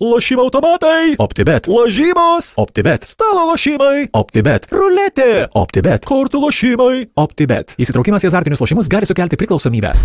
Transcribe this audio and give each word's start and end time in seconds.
Lošimo 0.00 0.42
automatai. 0.42 1.16
OptiBet. 1.18 1.66
Lažybos. 1.66 2.54
OptiBet. 2.56 3.04
Stalo 3.04 3.48
lošimai. 3.50 4.06
OptiBet. 4.14 4.70
Ruletė. 4.70 5.48
OptiBet. 5.58 6.06
Kortų 6.06 6.44
lošimai. 6.46 7.08
OptiBet. 7.18 7.74
Įsitraukimas 7.82 8.22
į 8.22 8.30
azartinius 8.30 8.62
lošimus 8.62 8.90
gali 8.92 9.10
sukelti 9.10 9.40
priklausomybę. 9.40 9.96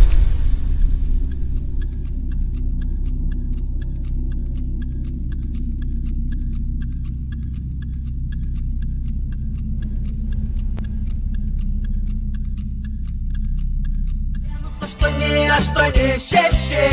Aštuoni, 15.57 16.07
šeši. 16.27 16.85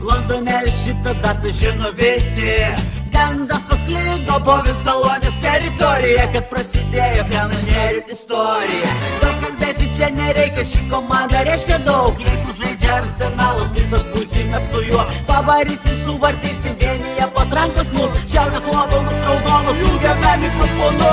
Londone 0.00 0.60
šitą 0.70 1.12
datą 1.22 1.50
žino 1.58 1.90
visi. 1.98 2.54
Gandas 3.12 3.62
pasklido 3.68 4.36
po 4.44 4.56
visą 4.66 4.94
Lonės 5.00 5.36
teritoriją, 5.40 6.26
kad 6.34 6.48
prasidėjo 6.50 7.24
kanonierių 7.30 8.02
istorija. 8.12 8.92
Daug 9.22 9.38
kalbėti 9.44 9.88
čia 9.96 10.10
nereikia, 10.18 10.64
ši 10.72 10.82
komanda 10.90 11.40
reiškia 11.48 11.78
daug. 11.86 12.20
Jeigu 12.20 12.56
žaidžia 12.60 12.92
arsenalas, 12.98 13.72
visas 13.78 14.04
būsime 14.12 14.60
su 14.70 14.84
juo. 14.90 15.04
Pavarysim, 15.30 15.96
suvartysim 16.04 16.76
vienyje 16.82 17.30
patrankos 17.38 17.92
mūsų. 17.96 18.24
Šiaurės 18.34 18.68
lobomus 18.72 19.22
raudonus, 19.30 19.84
jungiame 19.86 20.34
mikrofonu. 20.44 21.12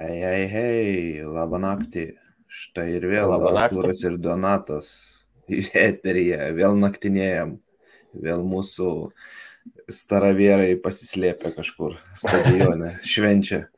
Hei, 0.00 0.16
hei, 0.24 0.44
hei, 0.48 1.22
labą 1.24 1.60
naktį. 1.60 2.10
Štai 2.50 2.88
ir 2.98 3.06
vėl. 3.06 3.30
Artūras 3.54 4.02
ir 4.02 4.16
Donatas 4.18 4.88
į 5.50 5.64
eteryje, 5.78 6.50
vėl 6.56 6.74
naktinėjam, 6.78 7.54
vėl 8.14 8.42
mūsų 8.46 8.90
staravierai 9.90 10.72
pasislėpia 10.82 11.52
kažkur 11.54 11.98
stadione, 12.18 12.96
švenčia. 13.12 13.68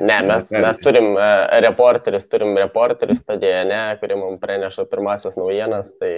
Ne, 0.00 0.16
mes, 0.24 0.48
mes 0.48 0.78
turim 0.80 1.10
uh, 1.12 1.44
reporterius, 1.60 2.24
turim 2.28 2.54
reporterius 2.56 3.20
stadione, 3.20 3.80
kurie 4.00 4.16
mums 4.16 4.40
praneša 4.40 4.86
pirmasis 4.88 5.36
naujienas, 5.36 5.92
tai 6.00 6.12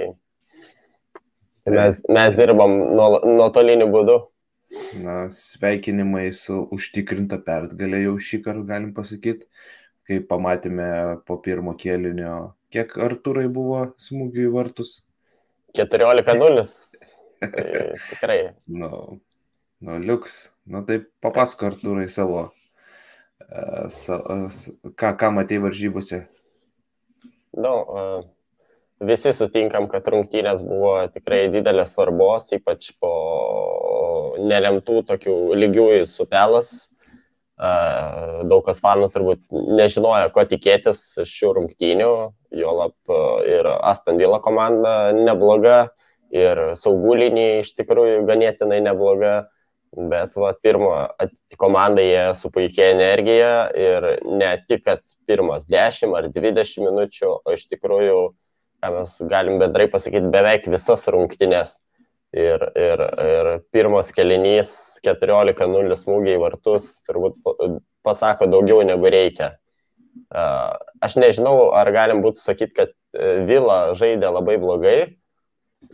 mes, 1.66 1.98
mes 2.06 2.36
dirbam 2.38 2.76
nuo- 2.94 3.24
nuotoliniu 3.26 3.88
būdu. 3.90 4.20
Na, 5.02 5.16
sveikinimai 5.34 6.28
su 6.34 6.60
užtikrinta 6.74 7.38
pergalė 7.42 8.04
jau 8.04 8.16
šį 8.22 8.40
kartą 8.44 8.64
galim 8.70 8.94
pasakyti, 8.94 9.46
kai 10.06 10.20
pamatėme 10.22 10.88
po 11.26 11.38
pirmo 11.42 11.74
kėlinio, 11.78 12.54
kiek 12.72 12.94
Artūrai 13.02 13.46
buvo 13.52 13.82
smūgių 14.02 14.46
į 14.46 14.52
vartus. 14.54 14.92
14-0. 15.76 16.62
Tai 17.42 17.64
tikrai. 18.10 18.38
Nu, 18.70 19.18
nu, 19.82 19.98
liuks. 20.02 20.46
Nu, 20.66 20.84
tai 20.86 21.00
papasako 21.22 21.70
Artūrai 21.72 22.06
savo, 22.12 22.46
uh, 22.46 23.84
sa, 23.94 24.20
uh, 24.22 24.62
ką, 24.94 25.12
ką 25.18 25.34
matei 25.34 25.60
varžybose. 25.62 26.24
Nu, 27.56 27.74
uh, 27.82 28.24
visi 29.02 29.34
sutinkam, 29.34 29.90
kad 29.90 30.06
rungtynės 30.12 30.62
buvo 30.66 30.98
tikrai 31.12 31.46
didelės 31.54 31.94
svarbos, 31.94 32.50
ypač 32.56 32.92
po 33.02 33.12
nelemtų 34.42 35.02
tokių 35.10 35.36
lygiųjų 35.64 36.04
supelas. 36.10 36.76
Uh, 36.86 36.95
daug 37.56 38.64
kas 38.66 38.80
fanų 38.84 39.08
turbūt 39.14 39.40
nežinojo, 39.50 40.28
ko 40.34 40.44
tikėtis 40.44 41.02
šių 41.24 41.54
rungtynių, 41.56 42.10
jo 42.60 42.74
lab 42.76 43.16
ir 43.48 43.68
Aston 43.80 44.20
Villa 44.20 44.40
komanda 44.44 45.12
nebloga, 45.16 45.86
ir 46.34 46.58
saugų 46.80 47.16
linija 47.22 47.60
iš 47.62 47.72
tikrųjų 47.78 48.24
ganėtinai 48.28 48.80
nebloga, 48.84 49.46
bet 49.96 50.34
va, 50.36 50.52
pirmo 50.60 50.90
at- 51.18 51.32
komanda 51.56 52.02
jie 52.02 52.34
su 52.36 52.50
puikia 52.52 52.90
energija 52.92 53.70
ir 53.72 54.08
ne 54.26 54.50
tik, 54.68 54.84
kad 54.84 55.00
pirmas 55.26 55.64
10 55.70 56.14
ar 56.14 56.28
20 56.28 56.82
minučių, 56.84 57.30
o 57.44 57.54
iš 57.54 57.66
tikrųjų, 57.70 58.18
ką 58.82 58.92
mes 58.98 59.16
galim 59.30 59.58
bendrai 59.62 59.88
pasakyti, 59.88 60.28
beveik 60.30 60.68
visas 60.68 61.06
rungtynės. 61.08 61.78
Ir, 62.36 62.60
ir, 62.76 63.00
ir 63.24 63.46
pirmas 63.72 64.10
kelinys 64.12 64.70
14-0 65.06 65.96
smūgiai 65.96 66.36
vartus 66.42 66.98
turbūt 67.08 67.38
pa- 67.44 67.70
pasako 68.04 68.48
daugiau 68.52 68.82
negu 68.84 69.08
reikia. 69.08 69.54
Aš 71.00 71.16
nežinau, 71.20 71.70
ar 71.76 71.88
galim 71.94 72.22
būtų 72.24 72.42
sakyti, 72.42 72.74
kad 72.76 72.92
e, 73.16 73.44
Vila 73.48 73.94
žaidė 73.96 74.30
labai 74.32 74.56
blogai, 74.60 74.98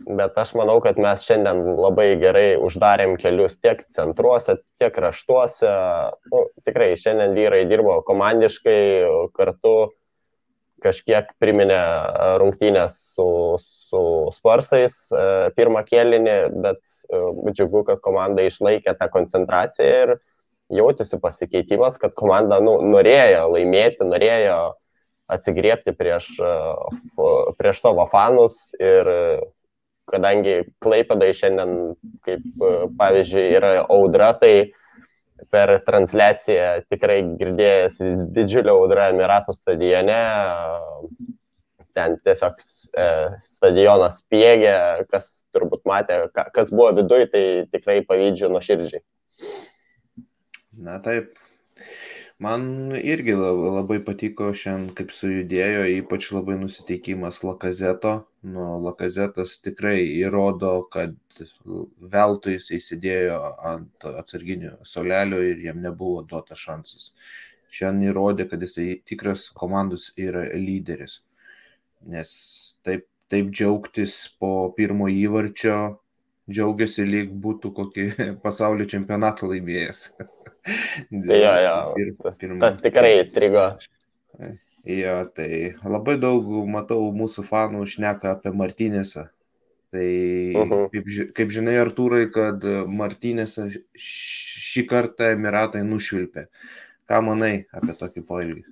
bet 0.07 0.37
aš 0.39 0.53
manau, 0.57 0.79
kad 0.83 0.99
mes 1.01 1.25
šiandien 1.27 1.59
labai 1.77 2.13
gerai 2.21 2.55
uždarėm 2.59 3.17
kelius 3.21 3.57
tiek 3.59 3.83
centruose, 3.95 4.57
tiek 4.81 4.93
kraštuose. 4.95 5.73
Nu, 6.31 6.45
tikrai 6.65 6.93
šiandien 6.99 7.35
vyrai 7.37 7.63
dirbo 7.69 7.99
komandiškai 8.07 8.79
kartu, 9.37 9.75
kažkiek 10.83 11.29
priminė 11.39 11.79
rungtynės 12.41 12.97
su, 13.15 13.27
su 13.93 14.31
Sparsais 14.33 14.95
e, 15.13 15.23
pirmą 15.57 15.83
kėlinį, 15.85 16.37
bet 16.63 16.81
e, 17.13 17.21
džiugu, 17.53 17.83
kad 17.89 18.01
komanda 18.01 18.45
išlaikė 18.47 18.95
tą 18.97 19.09
koncentraciją 19.13 19.89
ir 20.05 20.13
jautėsi 20.73 21.19
pasikeitimas, 21.21 21.99
kad 22.01 22.15
komanda 22.17 22.57
nu, 22.63 22.79
norėjo 22.89 23.51
laimėti, 23.53 24.07
norėjo 24.09 24.57
atsigriepti 25.33 25.93
prieš, 25.97 26.31
e, 26.41 26.53
prieš 27.59 27.83
savo 27.85 28.07
fanus 28.11 28.57
ir 28.81 29.09
kadangi 30.09 30.63
Klaipėdai 30.83 31.29
šiandien, 31.37 31.93
kaip 32.25 32.65
pavyzdžiui, 32.99 33.45
yra 33.55 33.75
audra, 33.85 34.33
tai 34.35 34.73
per 35.53 35.77
transliaciją 35.85 36.83
tikrai 36.91 37.21
girdėjęs 37.39 38.01
didžiulę 38.35 38.73
audrą 38.73 39.07
Emiratų 39.13 39.55
stadione. 39.55 40.19
Ten 41.93 42.17
tiesiog 42.25 42.57
e, 42.97 43.05
stadionas 43.45 44.17
spiegia, 44.23 45.05
kas 45.11 45.27
turbūt 45.53 45.83
matė, 45.85 46.23
ka- 46.33 46.49
kas 46.55 46.71
buvo 46.73 46.89
viduje, 46.97 47.27
tai 47.29 47.43
tikrai 47.69 47.99
pavydžiu 48.07 48.49
nuoširdžiai. 48.49 49.03
Na 50.81 50.97
taip. 50.99 51.35
Man 52.41 52.91
irgi 52.97 53.35
lab- 53.37 53.61
labai 53.77 53.99
patiko 54.03 54.49
šiandien, 54.57 54.95
kaip 54.97 55.11
sujudėjo, 55.15 55.83
ypač 56.01 56.31
labai 56.33 56.55
nusiteikimas 56.59 57.43
Lakazeto. 57.45 58.25
Nu, 58.43 58.79
Lakazetas 58.83 59.59
tikrai 59.63 60.01
įrodo, 60.17 60.73
kad 60.91 61.13
veltui 62.15 62.57
jis 62.57 62.71
įsidėjo 62.79 63.37
ant 63.63 64.07
atsarginių 64.09 64.73
solelio 64.83 65.39
ir 65.45 65.61
jam 65.69 65.79
nebuvo 65.85 66.25
duotas 66.27 66.57
šansas. 66.59 67.13
Šiandien 67.73 68.11
įrodė, 68.11 68.49
kad 68.49 68.61
jisai 68.61 68.99
tikras 69.05 69.47
komandos 69.53 70.09
yra 70.17 70.43
lyderis. 70.57 71.21
Nes 72.09 72.31
taip, 72.83 73.05
taip 73.31 73.51
džiaugtis 73.55 74.15
po 74.39 74.69
pirmo 74.77 75.07
įvarčio, 75.11 75.99
džiaugiasi 76.51 77.05
lyg 77.07 77.31
būtų 77.43 77.71
kokį 77.77 78.07
pasaulio 78.45 78.85
čempionatą 78.89 79.47
laimėjęs. 79.51 80.01
Tai 81.27 81.37
jo, 81.39 81.53
jo, 81.67 81.77
Ir 81.99 82.11
tas, 82.23 82.35
pirma- 82.39 82.59
tas 82.67 82.81
tikrai 82.83 83.17
įstrigo. 83.21 83.69
Jo, 84.83 85.21
tai 85.31 85.77
labai 85.87 86.17
daug 86.19 86.43
matau 86.67 87.05
mūsų 87.15 87.45
fanų 87.47 87.85
šneka 87.87 88.33
apie 88.35 88.51
Martinėsą. 88.51 89.29
Tai 89.95 90.07
Mhm. 90.59 90.81
kaip, 90.91 91.05
ži- 91.07 91.27
kaip 91.37 91.53
žinai, 91.55 91.77
Artūrai, 91.79 92.25
kad 92.35 92.59
Martinėsą 92.91 93.69
šį 93.95 94.83
kartą 94.91 95.29
Emiratai 95.37 95.85
nušvilpė. 95.87 96.47
Ką 97.07 97.21
manai 97.23 97.53
apie 97.71 97.95
tokį 97.95 98.25
poilgį? 98.27 98.65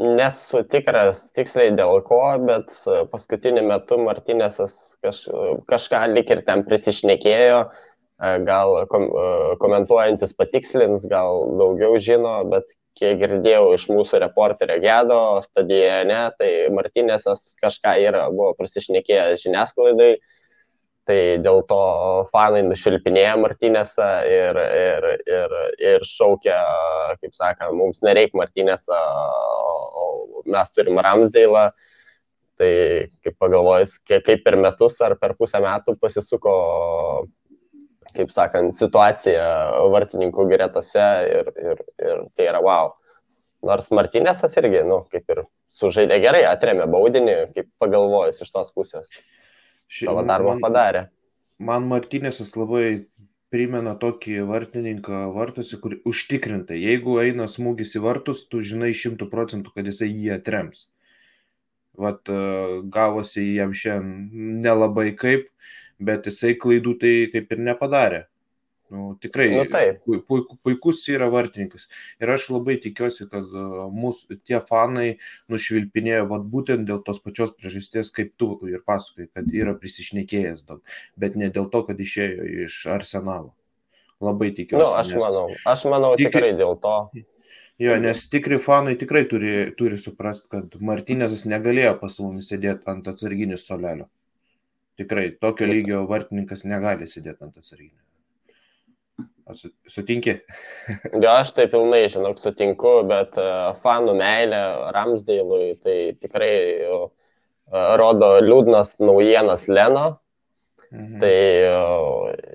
Nesu 0.00 0.62
tikras 0.72 1.26
tiksliai 1.36 1.74
dėl 1.76 2.00
ko, 2.08 2.20
bet 2.46 2.72
paskutiniu 3.12 3.66
metu 3.68 3.98
Martinėsas 4.00 4.96
kaž, 5.04 5.28
kažką 5.68 6.06
lik 6.14 6.32
ir 6.32 6.40
ten 6.46 6.64
prisišnekėjo, 6.64 7.60
gal 8.48 8.86
kom, 8.88 9.10
komentuojantis 9.60 10.32
patikslins, 10.38 11.04
gal 11.10 11.52
daugiau 11.60 12.00
žino, 12.00 12.38
bet 12.48 12.64
kiek 12.96 13.20
girdėjau 13.20 13.74
iš 13.76 13.86
mūsų 13.92 14.22
reporterio 14.24 14.80
Gedo 14.80 15.20
stadione, 15.44 16.22
tai 16.40 16.50
Martinėsas 16.72 17.52
kažką 17.60 17.92
yra, 18.08 18.24
buvo 18.32 18.54
prisišnekėjęs 18.56 19.44
žiniasklaidai, 19.44 20.14
tai 21.10 21.42
dėl 21.42 21.64
to 21.66 21.80
fanai 22.30 22.60
nušilpinėja 22.68 23.34
Martinėsą 23.42 24.08
ir, 24.30 24.58
ir, 24.60 25.06
ir, 25.26 25.54
ir 25.82 26.04
šaukia, 26.06 26.58
kaip 27.18 27.34
sakant, 27.34 27.74
mums 27.74 27.98
o, 27.98 29.00
o 30.02 30.42
mes 30.46 30.70
turim 30.76 31.00
Ramsdėlą. 31.02 31.70
Tai 32.60 32.72
kaip 33.24 33.38
pagalvojus, 33.40 33.94
kaip 34.04 34.42
per 34.44 34.58
metus 34.60 34.98
ar 35.00 35.14
per 35.16 35.32
pusę 35.38 35.62
metų 35.64 35.94
pasisuko, 35.96 36.50
kaip 38.12 38.34
sakant, 38.36 38.74
situacija 38.76 39.46
vartininkų 39.94 40.44
gretose 40.50 41.06
ir, 41.38 41.48
ir, 41.56 41.80
ir 42.04 42.20
tai 42.36 42.50
yra 42.50 42.60
wow. 42.60 42.92
Nors 43.64 43.88
Martinėsas 43.96 44.58
irgi, 44.60 44.84
nu, 44.84 45.00
kaip 45.12 45.32
ir 45.32 45.42
sužaidė 45.80 46.20
gerai, 46.20 46.44
atremė 46.52 46.84
baudinį, 46.92 47.38
kaip 47.56 47.72
pagalvojus 47.80 48.44
iš 48.44 48.52
tos 48.52 48.68
pusės. 48.76 49.08
Savo 49.90 50.22
darbą 50.26 50.54
man, 50.54 50.62
padarė. 50.64 51.04
Man 51.58 51.88
Martinėsas 51.90 52.54
labai 52.56 53.06
primena 53.50 53.96
tokį 53.98 54.44
vartininką 54.48 55.26
vartuose, 55.34 55.78
kur 55.82 55.98
užtikrintai, 56.06 56.78
jeigu 56.78 57.18
eina 57.22 57.48
smūgis 57.50 57.96
į 57.98 58.04
vartus, 58.04 58.46
tu 58.46 58.62
žinai 58.62 58.92
šimtų 58.96 59.26
procentų, 59.32 59.74
kad 59.74 59.90
jisai 59.90 60.08
jį 60.12 60.36
atrems. 60.38 60.86
Vat 62.00 62.30
e, 62.30 62.38
gavosi 62.94 63.42
jam 63.56 63.74
šiandien 63.76 64.60
nelabai 64.64 65.10
kaip, 65.18 65.48
bet 66.00 66.30
jisai 66.30 66.54
klaidų 66.56 66.94
tai 67.02 67.14
kaip 67.34 67.50
ir 67.50 67.64
nepadarė. 67.66 68.22
Nu, 68.90 69.14
tikrai 69.22 69.46
Nu, 69.54 69.64
taip. 69.70 70.00
puik, 70.26 70.48
puikus 70.66 71.04
yra 71.12 71.28
vartininkas. 71.30 71.86
Ir 72.18 72.32
aš 72.34 72.48
labai 72.50 72.74
tikiuosi, 72.82 73.28
kad 73.30 73.46
e, 73.46 73.64
mūsų 73.94 74.40
tie 74.42 74.58
fanai 74.66 75.12
nušvilpinėjo 75.52 76.24
vat, 76.32 76.48
būtent 76.50 76.88
dėl 76.88 76.98
tos 77.06 77.20
pačios 77.22 77.52
priežasties, 77.54 78.10
kaip 78.10 78.32
tu 78.40 78.56
ir 78.66 78.82
pasakai, 78.82 79.28
kad 79.30 79.46
yra 79.54 79.76
prisišnekėjęs 79.78 80.66
daug, 80.66 80.82
bet 81.14 81.38
ne 81.38 81.52
dėl 81.54 81.70
to, 81.70 81.84
kad 81.86 82.02
išėjo 82.02 82.48
iš 82.66 82.80
arsenalo. 82.90 83.54
Labai 84.20 84.50
tikiuosi. 84.58 84.82
Nu, 84.82 84.98
aš 84.98 85.14
manau, 85.22 85.46
aš 85.70 85.86
manau 85.88 86.10
Tik- 86.18 86.34
tikrai 86.34 86.50
dėl 86.58 86.74
to. 86.82 86.96
Jo, 87.80 87.94
nes 87.96 88.26
tikri 88.28 88.58
fanai 88.60 88.98
tikrai 89.00 89.22
turi, 89.24 89.70
turi 89.78 89.96
suprasti, 89.96 90.50
kad 90.52 90.74
Martinėzas 90.84 91.46
negalėjo 91.48 91.94
pas 92.02 92.18
mumis 92.20 92.50
sėdėti 92.52 92.84
ant 92.92 93.06
atsarginių 93.08 93.56
solelio. 93.56 94.10
Tikrai, 95.00 95.30
tokio 95.40 95.64
lygio 95.70 96.02
vartininkas 96.10 96.66
negali 96.68 97.06
sėdėti 97.08 97.46
ant 97.46 97.56
atsarginių. 97.56 97.96
Sutinki? 99.54 100.40
Ja, 101.22 101.40
aš 101.40 101.52
tai 101.56 101.66
pilnai, 101.70 102.04
žinok, 102.10 102.40
sutinku, 102.42 103.00
bet 103.08 103.36
e, 103.38 103.48
fanų 103.82 104.16
meilė 104.18 104.62
Ramsdėlui 104.94 105.76
tai 105.84 105.96
tikrai 106.18 106.54
e, 106.86 106.98
rodo 108.00 108.32
liūdnas 108.42 108.96
naujienas 109.02 109.68
Leno. 109.70 110.06
Mhm. 110.90 111.20
Tai 111.22 111.34
e, 111.34 111.74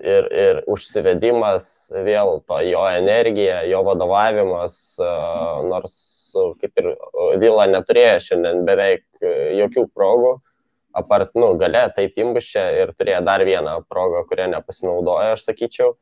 ir, 0.03 0.27
ir 0.45 0.63
užsivedimas 0.71 1.69
vėl 2.07 2.42
to 2.50 2.59
jo 2.68 2.83
energija, 2.92 3.62
jo 3.69 3.86
vadovavimas, 3.88 4.80
nors 5.69 5.95
kaip 6.59 6.81
ir 6.81 6.89
Vila 7.39 7.63
neturėjo 7.71 8.18
šiandien 8.25 8.65
beveik 8.68 9.06
jokių 9.56 9.86
progų, 9.95 10.33
apart, 10.95 11.31
nu, 11.39 11.53
gale 11.59 11.86
taip 11.95 12.19
imbušė 12.19 12.65
ir 12.81 12.92
turėjo 12.95 13.21
dar 13.27 13.44
vieną 13.47 13.77
progą, 13.92 14.24
kurią 14.30 14.50
nepasinaudojo, 14.56 15.36
aš 15.36 15.45
sakyčiau. 15.47 15.95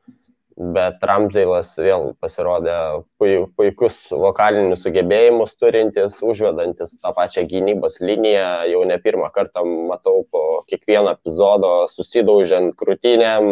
Bet 0.54 1.02
Ramsdėlas 1.02 1.72
vėl 1.82 2.12
pasirodė 2.22 2.74
pui- 3.18 3.46
puikus 3.58 3.96
vokalinius 4.14 4.84
sugebėjimus 4.86 5.56
turintis, 5.58 6.20
užvedantis 6.22 6.92
tą 7.02 7.10
pačią 7.16 7.42
gynybos 7.50 7.98
liniją. 7.98 8.68
Jau 8.70 8.84
ne 8.86 8.98
pirmą 9.02 9.32
kartą 9.34 9.64
matau 9.90 10.22
po 10.30 10.62
kiekvieno 10.70 11.10
epizodo 11.16 11.72
susidaužiant 11.90 12.76
krūtinėm, 12.78 13.50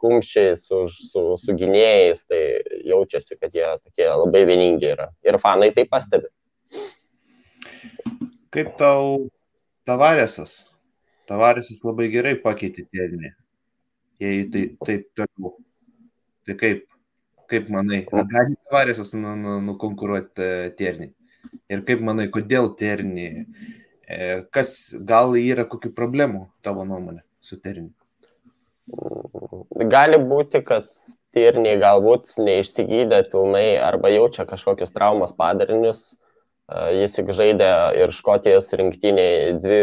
kumščiai 0.00 0.56
su, 0.56 0.86
su, 0.88 1.26
su 1.36 1.58
gynėjais, 1.60 2.24
tai 2.24 2.42
jaučiasi, 2.88 3.36
kad 3.36 3.52
jie 3.52 3.68
tokie 3.82 4.08
labai 4.08 4.46
vieningi 4.48 4.88
yra. 4.94 5.10
Ir 5.28 5.36
fanai 5.42 5.74
tai 5.76 5.84
pastebi. 5.90 6.32
Kaip 8.48 8.78
tau 8.80 9.28
Tavarėsas? 9.84 10.62
Tavarėsas 11.28 11.84
labai 11.84 12.08
gerai 12.08 12.38
pakeitė 12.40 12.88
tėvinį. 12.88 13.34
Jei 14.24 14.44
tai 14.52 14.68
taip 14.86 15.10
toliau. 15.18 15.58
Tai 16.48 16.54
kaip, 16.56 16.86
kaip 17.52 17.66
manai, 17.68 17.98
ar 18.08 18.24
gali 18.24 18.54
Tavarėsas 18.56 19.10
nu, 19.20 19.34
nu, 19.36 19.58
nukonkuruoti 19.66 20.40
e, 20.40 20.70
tėrnį? 20.78 21.10
Ir 21.68 21.82
kaip 21.84 22.00
manai, 22.06 22.24
kodėl 22.32 22.70
tėrnį? 22.78 23.26
E, 24.08 24.18
kas 24.56 24.70
gal 25.10 25.36
yra 25.36 25.66
kokių 25.68 25.92
problemų 25.92 26.46
tavo 26.64 26.86
nuomonė 26.88 27.20
su 27.44 27.60
tėrniu? 27.60 27.92
Gali 29.92 30.22
būti, 30.24 30.62
kad 30.64 30.88
tyrniai 31.36 31.76
galbūt 31.84 32.38
neišsigydė 32.40 33.26
pilnai 33.28 33.76
arba 33.84 34.08
jaučia 34.14 34.48
kažkokius 34.48 34.96
traumas 34.96 35.36
padarinius. 35.36 36.14
E, 36.72 36.80
Jis 37.02 37.20
juk 37.20 37.36
žaidė 37.36 37.72
ir 38.00 38.16
Škotijos 38.16 38.72
rinktiniai 38.72 39.58
dvi 39.60 39.82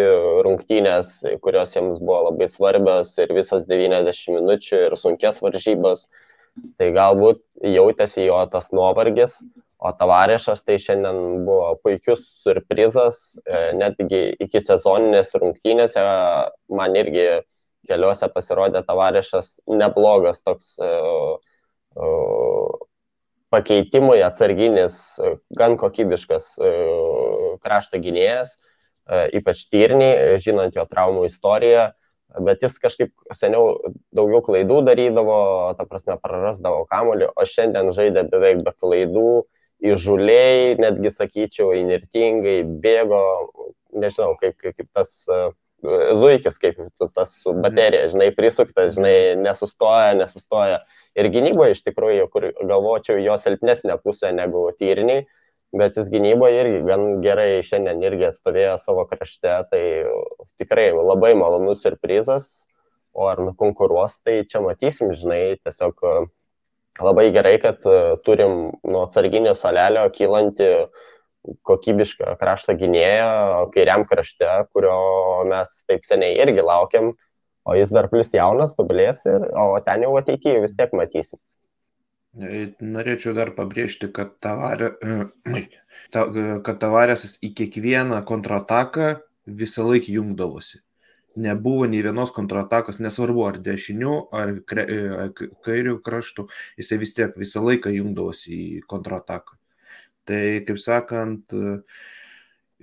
rungtynės, 0.49 1.19
kurios 1.45 1.77
jiems 1.77 2.01
buvo 2.01 2.31
labai 2.31 2.49
svarbios 2.49 3.13
ir 3.21 3.37
visas 3.37 3.69
90 3.69 4.39
minučių 4.39 4.87
ir 4.87 5.03
sunkės 5.05 5.45
varžybos. 5.45 6.09
Tai 6.79 6.87
galbūt 6.95 7.41
jautėsi 7.67 8.27
jo 8.27 8.37
tas 8.51 8.71
nuovargis, 8.75 9.41
o 9.79 9.91
tavarešas 9.91 10.63
tai 10.63 10.77
šiandien 10.81 11.43
buvo 11.47 11.73
puikius 11.83 12.23
surprizas, 12.43 13.35
e, 13.43 13.73
netgi 13.75 14.21
iki 14.41 14.61
sezoninės 14.63 15.35
rungtynėse 15.35 16.05
man 16.79 16.95
irgi 16.95 17.27
keliuose 17.89 18.29
pasirodė 18.33 18.81
tavarešas 18.85 19.55
neblogas 19.69 20.41
toks 20.45 20.75
e, 20.81 20.91
e, 21.95 22.13
pakeitimui 23.53 24.19
atsarginis, 24.25 24.97
gan 25.59 25.77
kokybiškas 25.81 26.55
e, 26.59 26.71
krašto 27.63 28.01
gynėjas, 28.03 28.55
ypač 29.37 29.67
tyrniai, 29.69 30.39
žinant 30.41 30.75
jo 30.75 30.83
traumų 30.89 31.27
istoriją, 31.29 31.91
bet 32.45 32.63
jis 32.63 32.77
kažkaip 32.81 33.11
seniau 33.37 33.75
daugiau 34.15 34.41
klaidų 34.45 34.81
darydavo, 34.87 35.37
ta 35.77 35.85
prasme 35.89 36.17
prarasdavo 36.21 36.85
kamuolį, 36.91 37.29
o 37.31 37.45
šiandien 37.47 37.91
žaidė 37.95 38.25
beveik 38.31 38.63
be 38.65 38.73
klaidų, 38.75 39.29
įžuliai, 39.85 40.75
netgi 40.81 41.11
sakyčiau, 41.13 41.73
inirtingai, 41.77 42.63
bėgo, 42.81 43.21
nežinau, 43.95 44.33
kaip, 44.39 44.57
kaip, 44.61 44.75
kaip 44.79 44.89
tas 44.95 45.13
e, 45.29 45.39
zuikis, 46.17 46.59
kaip 46.61 46.79
tas 47.15 47.35
su 47.41 47.53
baterija, 47.63 48.09
žinai, 48.13 48.31
prisuktas, 48.35 48.95
žinai, 48.97 49.35
nesustoja, 49.41 50.15
nesustoja. 50.19 50.81
Ir 51.15 51.29
gynyboje 51.31 51.77
iš 51.77 51.83
tikrųjų, 51.85 52.27
kur 52.31 52.49
galvočiau, 52.59 53.19
jo 53.23 53.37
silpnesnė 53.39 53.99
pusė 54.03 54.33
negu 54.35 54.67
tyriniai, 54.79 55.27
bet 55.79 55.97
jis 55.99 56.09
gynyboje 56.13 56.61
irgi 56.63 56.79
gan 56.87 57.03
gerai 57.23 57.63
šiandien 57.65 58.03
irgi 58.05 58.29
atstovėjo 58.29 58.77
savo 58.81 59.05
krašte, 59.09 59.57
tai 59.71 59.83
tikrai 60.61 60.89
labai 60.95 61.33
malonus 61.37 61.83
surprizas, 61.83 62.47
o 63.15 63.27
ar 63.31 63.39
nukonkuruos, 63.43 64.19
tai 64.27 64.43
čia 64.51 64.61
matysim, 64.63 65.13
žinai, 65.15 65.55
tiesiog 65.63 66.03
e, 66.03 66.13
labai 67.03 67.29
gerai, 67.35 67.55
kad 67.63 67.83
e, 67.87 67.99
turim 68.27 68.55
nuo 68.83 69.05
atsarginio 69.07 69.55
salelio 69.55 70.03
kylanti 70.15 70.69
kokybišką 71.67 72.35
krašto 72.41 72.75
gynėją 72.79 73.69
kairiam 73.75 74.03
krašte, 74.09 74.49
kurio 74.75 74.97
mes 75.47 75.77
taip 75.87 76.07
seniai 76.09 76.39
irgi 76.43 76.65
laukiam, 76.65 77.13
o 77.65 77.75
jis 77.77 77.91
dar 77.95 78.09
plus 78.11 78.31
jaunas, 78.33 78.75
tobulės, 78.77 79.23
ir, 79.29 79.47
o 79.55 79.79
ten 79.85 80.03
jau 80.05 80.15
ateityje 80.19 80.63
vis 80.65 80.75
tiek 80.77 80.91
matysim. 80.97 81.39
Norėčiau 82.35 83.31
dar 83.35 83.53
pabrėžti, 83.55 84.09
kad, 84.11 84.33
tavarė, 84.43 84.91
ta, 86.13 86.25
kad 86.65 86.81
tavarėsas 86.81 87.37
į 87.45 87.53
kiekvieną 87.55 88.19
kontrataką 88.27 89.13
visą 89.45 89.85
laiką 89.87 90.11
jungdavosi. 90.11 90.81
Nebuvo 91.39 91.87
nei 91.91 92.01
vienos 92.03 92.31
kontratakos, 92.35 92.99
nesvarbu 93.03 93.43
ar 93.47 93.59
dešinių, 93.63 94.15
ar 94.35 94.51
kre, 94.67 94.83
e, 94.87 94.99
ar 95.15 95.31
kairių 95.67 95.97
kraštų, 96.03 96.47
jisai 96.79 96.99
vis 96.99 97.15
tiek 97.15 97.35
visą 97.39 97.63
laiką 97.63 97.91
jungdavosi 97.91 98.51
į 98.55 98.83
kontrataką. 98.87 99.55
Tai, 100.27 100.43
kaip 100.67 100.79
sakant, 100.79 101.55
e, 101.55 101.77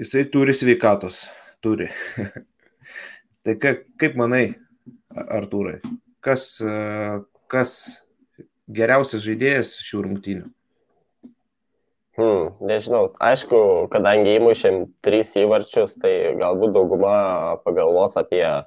jisai 0.00 0.26
turi 0.32 0.56
sveikatos, 0.56 1.26
turi. 1.64 1.88
tai 3.44 3.56
kaip, 3.60 3.88
kaip 4.00 4.20
manai, 4.20 4.46
Artūrai, 5.12 5.82
kas, 6.24 6.46
e, 6.64 6.76
kas 7.52 8.01
geriausias 8.68 9.24
žaidėjas 9.24 9.76
šių 9.82 10.02
rungtynių? 10.08 10.50
Hmm, 12.18 12.50
nežinau, 12.60 13.06
aišku, 13.24 13.88
kadangi 13.92 14.36
įmušėm 14.36 14.82
trys 15.00 15.32
įvarčius, 15.40 15.96
tai 15.96 16.36
galbūt 16.36 16.74
dauguma 16.76 17.14
pagalvos 17.64 18.18
apie 18.20 18.44
uh, 18.44 18.66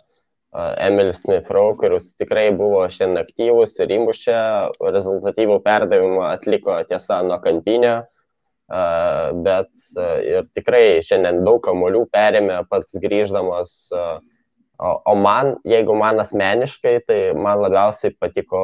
Emil 0.77 1.13
Smith 1.13 1.49
Rowe, 1.51 1.75
kuris 1.77 2.13
tikrai 2.19 2.49
buvo 2.55 2.85
šiandien 2.87 3.23
aktyvus 3.25 3.75
ir 3.83 3.91
įmušė, 3.97 4.37
rezultatyvų 4.95 5.57
perdavimą 5.65 6.29
atliko 6.29 6.77
tiesa 6.87 7.19
nuo 7.27 7.37
kampinio, 7.43 7.95
bet 9.45 9.71
ir 10.23 10.47
tikrai 10.55 11.03
šiandien 11.05 11.43
daug 11.45 11.59
kamolių 11.65 12.05
perėmė 12.13 12.61
pats 12.69 12.95
grįždamas. 13.03 13.75
O, 14.75 14.89
o 15.07 15.13
man, 15.15 15.53
jeigu 15.63 15.93
man 15.95 16.19
asmeniškai, 16.19 16.97
tai 17.07 17.19
man 17.31 17.61
labiausiai 17.63 18.11
patiko, 18.19 18.63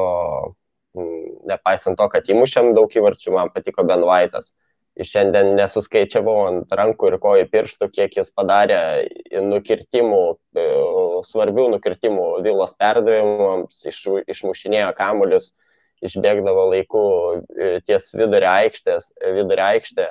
nepaisant 0.94 1.96
to, 1.98 2.08
kad 2.12 2.28
įmušėm 2.28 2.74
daug 2.76 2.92
įvarčių, 2.92 3.32
man 3.36 3.52
patiko 3.54 3.84
Ben 3.88 4.04
Vaitas 4.06 4.50
ir 4.98 5.08
šiandien 5.08 5.54
nesuskaičiavau 5.56 6.36
ant 6.50 6.74
rankų 6.76 7.12
ir 7.12 7.18
kojų 7.22 7.48
pirštų, 7.52 7.88
kiek 7.96 8.16
jis 8.18 8.30
padarė 8.36 8.80
nukirtimų, 9.40 10.22
e, 10.56 10.66
svarbių 11.30 11.68
nukirtimų 11.76 12.26
vilos 12.44 12.74
perdavimams, 12.80 13.78
iš, 13.88 14.02
išmušinėjo 14.34 14.90
kamuolius, 14.98 15.52
išbėgdavo 16.04 16.68
laiku 16.74 17.04
e, 17.56 17.78
ties 17.86 18.10
vidurio 18.12 18.50
aikštės, 18.52 19.12
vidurio 19.38 19.68
aikštė. 19.70 20.10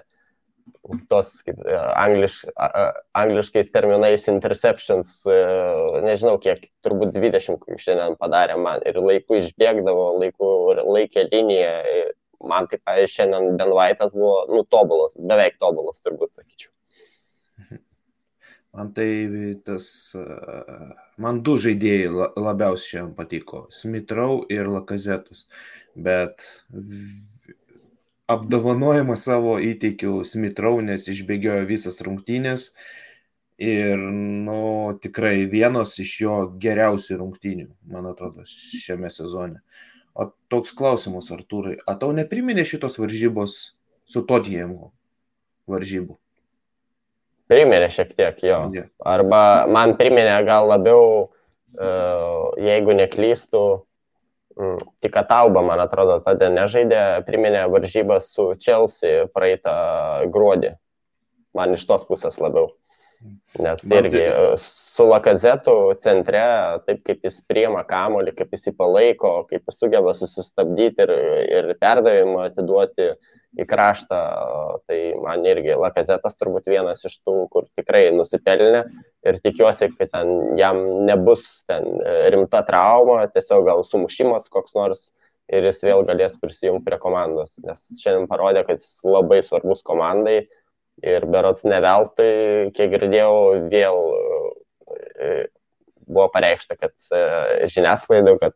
Tos 1.12 1.34
kaip, 1.46 1.60
e, 1.66 1.78
angliš, 2.00 2.40
angliškais 3.18 3.70
terminais 3.74 4.28
interceptions, 4.32 5.14
e, 5.26 5.38
nežinau 6.06 6.38
kiek, 6.42 6.68
turbūt 6.86 7.14
20 7.16 7.78
šiandien 7.82 8.18
padarė 8.22 8.58
man 8.62 8.84
ir 8.88 9.00
laiku 9.02 9.40
išbėgdavo, 9.42 10.08
laiku 10.24 10.52
laikė 10.82 11.28
liniją. 11.32 11.78
Man 12.52 12.66
taip, 12.72 12.82
šiandien 13.06 13.58
Ben 13.60 13.70
Vaitas 13.78 14.16
buvo, 14.18 14.48
nu, 14.50 14.64
tobulas, 14.66 15.14
beveik 15.14 15.60
tobulas, 15.62 16.02
turbūt 16.02 16.34
sakyčiau. 16.40 16.72
Man 18.72 18.94
tai 18.96 19.06
tas, 19.68 19.86
man 21.20 21.42
du 21.44 21.58
žaidėjai 21.60 22.30
labiausiai 22.40 22.94
šiandien 22.94 23.16
patiko- 23.18 23.66
Smithrow 23.82 24.46
ir 24.50 24.70
Lakazetus, 24.72 25.44
bet 25.94 26.40
apdovanojimą 28.32 29.16
savo 29.20 29.58
įteikiau 29.62 30.26
Smithrow, 30.28 30.80
nes 30.86 31.08
išbėgiojo 31.12 31.66
visas 31.70 32.00
rungtynės 32.06 32.72
ir, 33.62 34.00
nu, 34.48 34.62
tikrai 35.04 35.46
vienos 35.52 35.94
iš 36.02 36.16
jo 36.24 36.38
geriausių 36.62 37.20
rungtynių, 37.22 37.68
man 37.92 38.10
atrodo, 38.12 38.46
šiame 38.48 39.12
sezone. 39.14 39.62
O 40.18 40.28
toks 40.52 40.74
klausimas, 40.76 41.30
Artūrai, 41.32 41.78
ar 41.88 42.00
tau 42.02 42.12
nepriminė 42.16 42.66
šitos 42.68 42.98
varžybos 43.00 43.60
su 44.10 44.24
Totjemu 44.28 44.92
varžybų? 45.72 46.18
Priminė 47.52 47.88
šiek 47.92 48.12
tiek 48.16 48.42
jo. 48.48 48.60
Arba 49.08 49.68
man 49.72 49.96
priminė 50.00 50.38
gal 50.48 50.68
labiau, 50.72 51.30
e, 51.76 51.88
jeigu 52.64 52.96
neklystu, 52.96 53.64
tik 55.04 55.18
Atauba, 55.22 55.64
man 55.66 55.82
atrodo, 55.84 56.20
tada 56.26 56.50
nežaidė, 56.54 57.24
priminė 57.28 57.66
varžybas 57.72 58.32
su 58.36 58.52
Chelsea 58.62 59.28
praeitą 59.34 59.74
gruodį. 60.34 60.76
Man 61.58 61.76
iš 61.76 61.84
tos 61.90 62.06
pusės 62.08 62.40
labiau. 62.42 62.72
Nes 63.62 63.84
irgi 63.86 64.22
e, 64.24 64.54
su 64.62 65.06
Lakazetu 65.06 65.76
centre, 66.02 66.42
taip 66.88 67.04
kaip 67.06 67.28
jis 67.28 67.38
priema 67.46 67.84
kamolį, 67.88 68.34
kaip 68.38 68.56
jis 68.56 68.70
jį 68.70 68.74
palaiko, 68.80 69.34
kaip 69.50 69.68
jis 69.70 69.78
sugeba 69.78 70.14
susistabdyti 70.18 71.06
ir, 71.06 71.14
ir 71.60 71.70
perdavimą 71.82 72.48
atiduoti 72.48 73.12
į 73.60 73.66
kraštą, 73.68 74.20
tai 74.88 75.00
man 75.20 75.44
irgi 75.48 75.76
Lakazetas 75.80 76.38
turbūt 76.40 76.70
vienas 76.72 77.04
iš 77.08 77.18
tų, 77.20 77.36
kur 77.52 77.68
tikrai 77.76 78.06
nusipelnė. 78.16 78.86
Ir 79.28 79.40
tikiuosi, 79.44 79.92
kad 79.98 80.12
ten 80.14 80.56
jam 80.60 80.80
nebus 81.08 81.44
ten 81.70 81.86
e, 82.00 82.16
rimta 82.32 82.64
trauma, 82.68 83.26
tiesiog 83.34 83.68
gal 83.68 83.84
sumušimas 83.88 84.48
koks 84.54 84.78
nors 84.78 85.10
ir 85.52 85.68
jis 85.68 85.84
vėl 85.84 86.06
galės 86.08 86.38
prisijungti 86.40 86.88
prie 86.88 86.98
komandos, 87.02 87.58
nes 87.66 87.84
šiandien 88.00 88.30
parodė, 88.32 88.64
kad 88.68 88.80
jis 88.80 89.02
labai 89.04 89.42
svarbus 89.44 89.84
komandai. 89.88 90.46
Ir 91.02 91.24
berots 91.34 91.64
neveltui, 91.66 92.70
kiek 92.78 92.92
girdėjau, 92.92 93.36
vėl 93.72 94.02
e, 95.18 95.30
buvo 96.06 96.28
pareikšta, 96.34 96.78
kad 96.78 96.94
e, 97.16 97.22
žiniasklaidai, 97.74 98.36
kad 98.42 98.56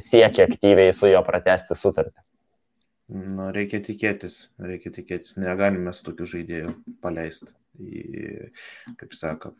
siekia 0.00 0.46
aktyviai 0.48 0.94
su 0.96 1.10
juo 1.10 1.20
pratesti 1.26 1.76
sutartį. 1.76 2.16
Nu, 3.08 3.46
reikia 3.56 3.80
tikėtis, 3.80 4.50
reikia 4.60 4.92
tikėtis, 4.92 5.38
negalime 5.40 5.94
tokių 5.96 6.26
žaidėjų 6.28 6.74
paleisti, 7.00 7.54
kaip 9.00 9.16
sakant. 9.16 9.56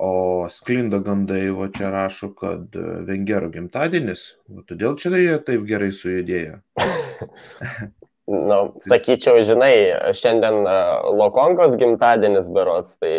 O 0.00 0.48
sklinda 0.48 1.02
gandai, 1.04 1.50
o 1.52 1.66
čia 1.68 1.90
rašo, 1.92 2.30
kad 2.32 2.72
Vengero 3.04 3.50
gimtadienis, 3.52 4.22
o 4.48 4.64
todėl 4.64 4.96
čia 4.96 5.12
jie 5.20 5.36
taip 5.44 5.66
gerai 5.68 5.92
sujudėjo. 5.92 6.60
Nu, 8.30 8.56
sakyčiau, 8.86 9.40
žinai, 9.42 9.74
šiandien 10.14 10.62
e, 10.62 10.74
Lokongos 11.18 11.72
gimtadienis 11.80 12.46
berots, 12.54 12.94
tai 13.02 13.10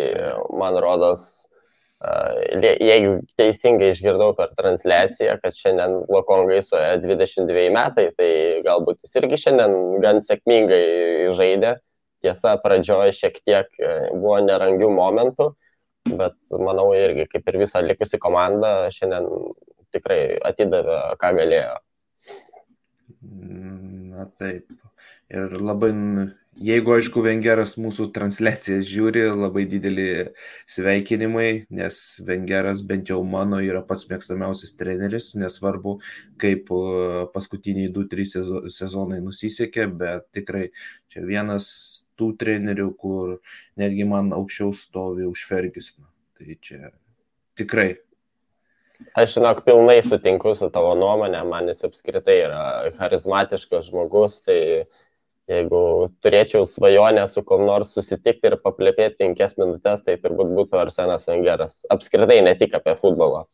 man 0.56 0.78
rodos, 0.80 1.26
e, 1.44 1.51
jeigu 2.02 3.14
teisingai 3.38 3.92
išgirdau 3.92 4.32
per 4.38 4.52
transliaciją, 4.58 5.36
kad 5.42 5.56
šiandien 5.56 5.98
Lokongai 6.10 6.60
suoja 6.64 6.96
22 7.02 7.68
metai, 7.74 8.08
tai 8.18 8.30
galbūt 8.66 9.02
jis 9.04 9.18
irgi 9.20 9.40
šiandien 9.44 10.02
gan 10.02 10.22
sėkmingai 10.26 11.32
žaidė. 11.38 11.76
Tiesa, 12.22 12.54
pradžioje 12.62 13.16
šiek 13.18 13.40
tiek 13.42 13.80
e, 13.82 13.94
buvo 14.14 14.36
nerangių 14.44 14.92
momentų, 14.94 15.48
bet 16.14 16.36
manau 16.54 16.92
irgi, 16.94 17.26
kaip 17.32 17.50
ir 17.50 17.58
visa 17.64 17.82
likusi 17.82 18.20
komanda, 18.22 18.92
šiandien 18.94 19.26
tikrai 19.90 20.20
atidavė, 20.46 21.00
ką 21.18 21.32
galėjo. 21.40 21.74
Na 24.12 24.28
taip, 24.38 24.70
Ir 25.32 25.54
labai, 25.64 25.88
jeigu 26.60 26.92
aišku, 26.96 27.22
Vengeras 27.24 27.74
mūsų 27.80 28.10
transliacijas 28.14 28.84
žiūri, 28.88 29.24
labai 29.32 29.64
dideli 29.70 30.06
sveikinimai, 30.70 31.66
nes 31.72 31.98
Vengeras 32.26 32.82
bent 32.86 33.10
jau 33.12 33.22
mano 33.24 33.60
yra 33.64 33.82
pats 33.86 34.04
mėgstamiausias 34.10 34.76
treneris, 34.78 35.32
nesvarbu, 35.38 35.98
kaip 36.42 36.70
paskutiniai 37.34 37.92
2-3 37.94 38.70
sezonai 38.72 39.22
nusisekė, 39.24 39.88
bet 40.02 40.28
tikrai 40.36 40.68
čia 41.12 41.24
vienas 41.26 41.66
tų 42.20 42.32
trenerių, 42.38 42.88
kur 43.00 43.36
netgi 43.80 44.06
man 44.08 44.32
aukščiau 44.36 44.72
stovi 44.76 45.26
už 45.28 45.46
Fergusoną. 45.48 46.08
Tai 46.38 46.56
čia 46.60 46.92
tikrai. 47.58 47.94
Aš 49.18 49.36
žinok, 49.36 49.64
pilnai 49.66 49.98
sutinku 50.06 50.52
su 50.54 50.68
tavo 50.70 50.92
nuomonė, 50.94 51.40
man 51.48 51.66
jis 51.70 51.82
apskritai 51.88 52.36
yra 52.44 52.62
charizmatiškas 52.98 53.88
žmogus, 53.90 54.38
tai 54.46 54.58
Jeigu 55.52 55.82
turėčiau 56.24 56.66
svajonę 56.70 57.24
su 57.28 57.42
kom 57.46 57.64
nors 57.68 57.92
susitikti 57.96 58.48
ir 58.50 58.58
paplepėti 58.64 59.18
penkias 59.20 59.56
minutės, 59.58 60.04
tai 60.06 60.16
turbūt 60.22 60.52
būtų 60.56 60.78
Arsenas 60.80 61.26
Vengeras. 61.28 61.80
Apskritai 61.92 62.40
ne 62.46 62.54
tik 62.58 62.76
apie 62.78 62.94
futbolą. 63.00 63.44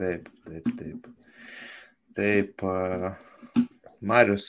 Taip, 0.00 0.30
taip, 0.48 0.72
taip. 0.78 1.10
Taip, 2.16 2.64
Marius 4.02 4.46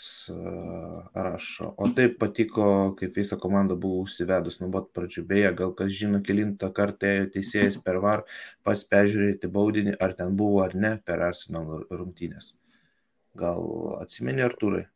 rašo, 1.13 1.67
o 1.77 1.89
taip 1.93 2.15
patiko, 2.19 2.65
kaip 2.97 3.19
visa 3.19 3.37
komanda 3.37 3.75
buvo 3.77 4.01
užsivedus 4.07 4.57
nuo 4.63 4.71
pat 4.73 4.87
pradžių. 4.97 5.23
Beje, 5.29 5.51
gal 5.59 5.75
kas 5.77 5.93
žino, 5.93 6.23
kilintą 6.25 6.71
kartą 6.73 7.13
teisėjas 7.35 7.77
per 7.85 8.01
var 8.01 8.25
pas 8.65 8.81
peržiūrėti 8.89 9.51
baudinį, 9.53 9.93
ar 10.01 10.17
ten 10.17 10.33
buvo 10.39 10.63
ar 10.65 10.73
ne 10.73 10.95
per 11.05 11.21
Arsenal 11.29 11.85
rungtynės. 11.91 12.55
Gal 13.37 13.61
atsimeni, 14.01 14.41
Artūrai? 14.45 14.87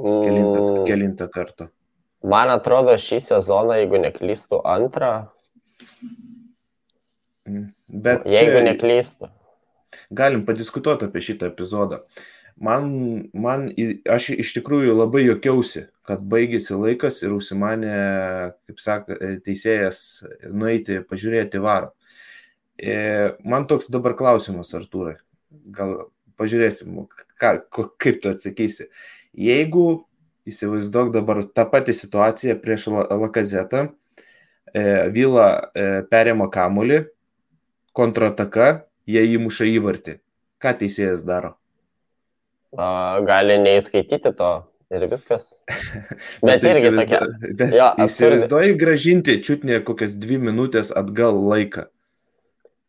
Kelintą, 0.00 0.62
kelintą 0.88 1.28
kartą? 1.32 1.68
Man 2.20 2.52
atrodo, 2.52 2.96
šį 3.00 3.20
sezoną, 3.24 3.76
jeigu 3.80 4.00
neklystu, 4.00 4.60
antrą. 4.68 5.12
Mm. 7.48 7.70
Bet 7.88 8.26
jeigu 8.28 8.60
neklystu. 8.66 9.30
Galim 10.14 10.44
padiskutuoti 10.46 11.08
apie 11.08 11.22
šitą 11.24 11.48
epizodą. 11.50 12.04
Man, 12.60 12.90
man, 13.32 13.70
aš 14.04 14.34
iš 14.34 14.52
tikrųjų 14.58 14.92
labai 14.92 15.22
jokiausi, 15.24 15.86
kad 16.04 16.20
baigėsi 16.28 16.76
laikas 16.76 17.22
ir 17.22 17.32
užsimanė, 17.32 17.94
kaip 18.68 18.82
sako, 18.82 19.16
teisėjas 19.46 20.02
nueiti 20.44 21.00
pažiūrėti 21.08 21.62
varą. 21.64 21.94
E, 22.76 23.32
man 23.48 23.64
toks 23.70 23.88
dabar 23.92 24.12
klausimas, 24.18 24.74
Artūrai. 24.76 25.16
Gal 25.72 26.10
pažiūrėsim, 26.40 27.06
ką, 27.40 27.54
kaip 28.00 28.20
tu 28.20 28.32
atsakysi. 28.32 28.90
Jeigu 29.36 30.04
įsivaizduok 30.50 31.12
dabar 31.14 31.42
tą 31.46 31.66
patį 31.70 31.94
situaciją 31.94 32.56
prieš 32.62 32.88
Lakazetą, 32.90 33.86
e, 34.74 34.82
Vila 35.14 35.48
e, 35.74 35.86
perėmė 36.10 36.50
kamulį, 36.52 37.04
kontrataka, 37.96 38.86
jie 39.06 39.22
įmuša 39.36 39.68
įvartį. 39.76 40.18
Ką 40.60 40.74
teisėjas 40.82 41.22
daro? 41.26 41.54
A, 42.76 43.18
gali 43.26 43.56
neįskaityti 43.62 44.34
to 44.38 44.50
ir 44.94 45.06
viskas. 45.10 45.54
Bet, 46.44 46.62
bet 46.62 46.66
irgi 46.70 46.90
tokia. 46.98 47.20
Bet 47.58 47.74
jo, 47.74 47.88
įsivaizduoji 48.06 48.76
gražinti 48.78 49.38
čiutnė 49.44 49.80
kokias 49.86 50.16
dvi 50.18 50.38
minutės 50.42 50.90
atgal 50.94 51.38
laiką. 51.50 51.86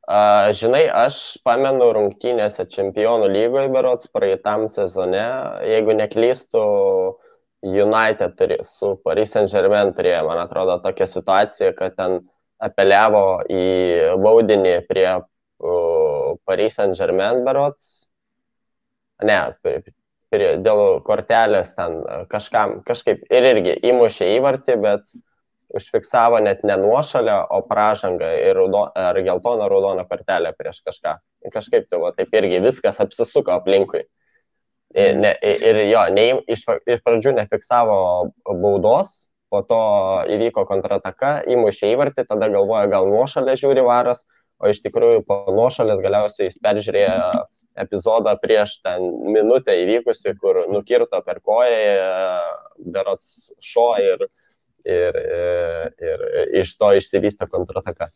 A, 0.10 0.50
žinai, 0.58 0.88
aš 0.89 1.38
pamenu 1.46 1.91
rungtynėse 1.93 2.65
Čempionų 2.74 3.27
lygoje 3.29 3.70
berots 3.74 4.10
praeitam 4.10 4.65
sezone, 4.74 5.22
jeigu 5.70 5.93
neklystu, 5.93 6.63
United 7.62 8.34
turi, 8.39 8.58
su 8.65 8.96
Paris 9.05 9.36
Saint-Germain 9.36 9.93
turėjo, 9.93 10.24
man 10.25 10.41
atrodo, 10.41 10.79
tokią 10.81 11.05
situaciją, 11.05 11.75
kad 11.77 11.93
ten 12.00 12.17
apeliavo 12.58 13.43
į 13.46 13.65
baudinį 14.24 14.74
prie 14.89 15.08
uh, 15.22 16.34
Paris 16.50 16.79
Saint-Germain 16.79 17.46
berots. 17.46 18.08
Ne, 19.22 19.38
prie, 19.62 19.93
prie, 20.34 20.55
dėl 20.65 21.03
kortelės 21.05 21.75
ten 21.77 22.01
kažkam, 22.34 22.79
kažkaip 22.88 23.22
ir 23.29 23.51
irgi 23.53 23.77
įmušė 23.91 24.31
įvartį, 24.39 24.79
bet 24.81 25.05
uh, 25.05 25.22
užfiksavo 25.77 26.39
net 26.43 26.63
ne 26.67 26.77
nuošalę, 26.77 27.35
o 27.55 27.61
pražangą 27.67 28.31
ir 28.41 28.57
raudo, 28.57 28.85
ar 28.95 29.19
geltoną 29.23 29.69
raudoną 29.71 30.05
kortelę 30.09 30.53
prieš 30.57 30.81
kažką. 30.87 31.15
Kažkaip 31.53 31.87
tai, 31.89 31.99
va, 32.01 32.11
taip 32.15 32.33
irgi 32.35 32.59
viskas 32.63 32.99
apsisuko 33.03 33.53
aplinkui. 33.55 34.03
Ir, 34.91 35.15
ne, 35.15 35.31
ir 35.41 35.77
jo, 35.87 36.03
ne, 36.11 36.25
iš, 36.51 36.65
iš 36.67 37.03
pradžių 37.05 37.37
nefiksavo 37.37 37.97
baudos, 38.59 39.29
po 39.51 39.61
to 39.67 39.79
įvyko 40.31 40.65
kontrataka, 40.67 41.41
įmušė 41.51 41.93
įvartį, 41.93 42.27
tada 42.27 42.47
galvoja, 42.51 42.89
gal 42.91 43.07
nuošalė 43.11 43.55
žiūri 43.59 43.83
varas, 43.87 44.23
o 44.59 44.69
iš 44.71 44.79
tikrųjų 44.83 45.23
po 45.27 45.41
nuošalės 45.51 46.03
galiausiai 46.03 46.49
jis 46.49 46.59
peržiūrėjo 46.63 47.47
epizodą 47.81 48.35
prieš 48.39 48.77
ten 48.83 49.07
minutę 49.31 49.75
įvykusi, 49.79 50.35
kur 50.39 50.65
nukirto 50.71 51.21
per 51.25 51.39
koją, 51.43 51.79
berots 52.95 53.51
šo 53.63 53.93
ir, 54.03 54.27
ir, 54.85 55.17
ir, 55.21 55.95
ir 56.09 56.25
iš 56.61 56.75
to 56.79 56.91
išsivystė 56.97 57.47
kontrataka. 57.51 58.11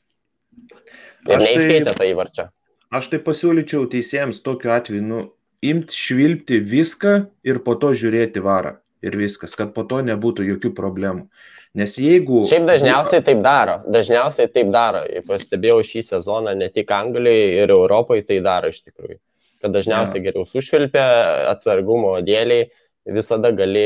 Ir 1.25 1.39
tai- 1.39 1.41
neiškeitė 1.41 1.95
tai 1.97 2.11
įvarčio. 2.13 2.49
Aš 2.95 3.09
tai 3.11 3.19
pasiūlyčiau 3.19 3.89
teisėjams 3.91 4.43
tokiu 4.45 4.71
atveju, 4.75 5.03
nu, 5.03 5.21
imti 5.65 5.97
švilpti 5.97 6.61
viską 6.61 7.15
ir 7.43 7.59
po 7.65 7.75
to 7.81 7.91
žiūrėti 7.97 8.43
varą. 8.45 8.77
Ir 9.05 9.17
viskas, 9.19 9.53
kad 9.57 9.73
po 9.73 9.83
to 9.85 9.99
nebūtų 10.05 10.45
jokių 10.47 10.71
problemų. 10.77 11.27
Nes 11.75 11.97
jeigu... 11.99 12.45
Šiaip 12.47 12.63
dažniausiai 12.69 13.23
taip 13.25 13.41
daro. 13.43 13.81
Dažniausiai 13.91 14.47
taip 14.47 14.71
daro. 14.73 15.03
Pastebėjau 15.27 15.81
šį 15.83 16.05
sezoną 16.07 16.55
ne 16.55 16.69
tik 16.71 16.91
Anglijoje 16.95 17.49
ir 17.65 17.73
Europoje 17.75 18.23
tai 18.29 18.39
daro 18.45 18.71
iš 18.71 18.79
tikrųjų. 18.85 19.19
Kad 19.61 19.75
dažniausiai 19.75 20.21
ja. 20.21 20.25
geriau 20.29 20.47
sušvilpia 20.47 21.03
atsargumo 21.51 22.15
dėliai, 22.23 22.69
visada 23.05 23.51
gali 23.55 23.85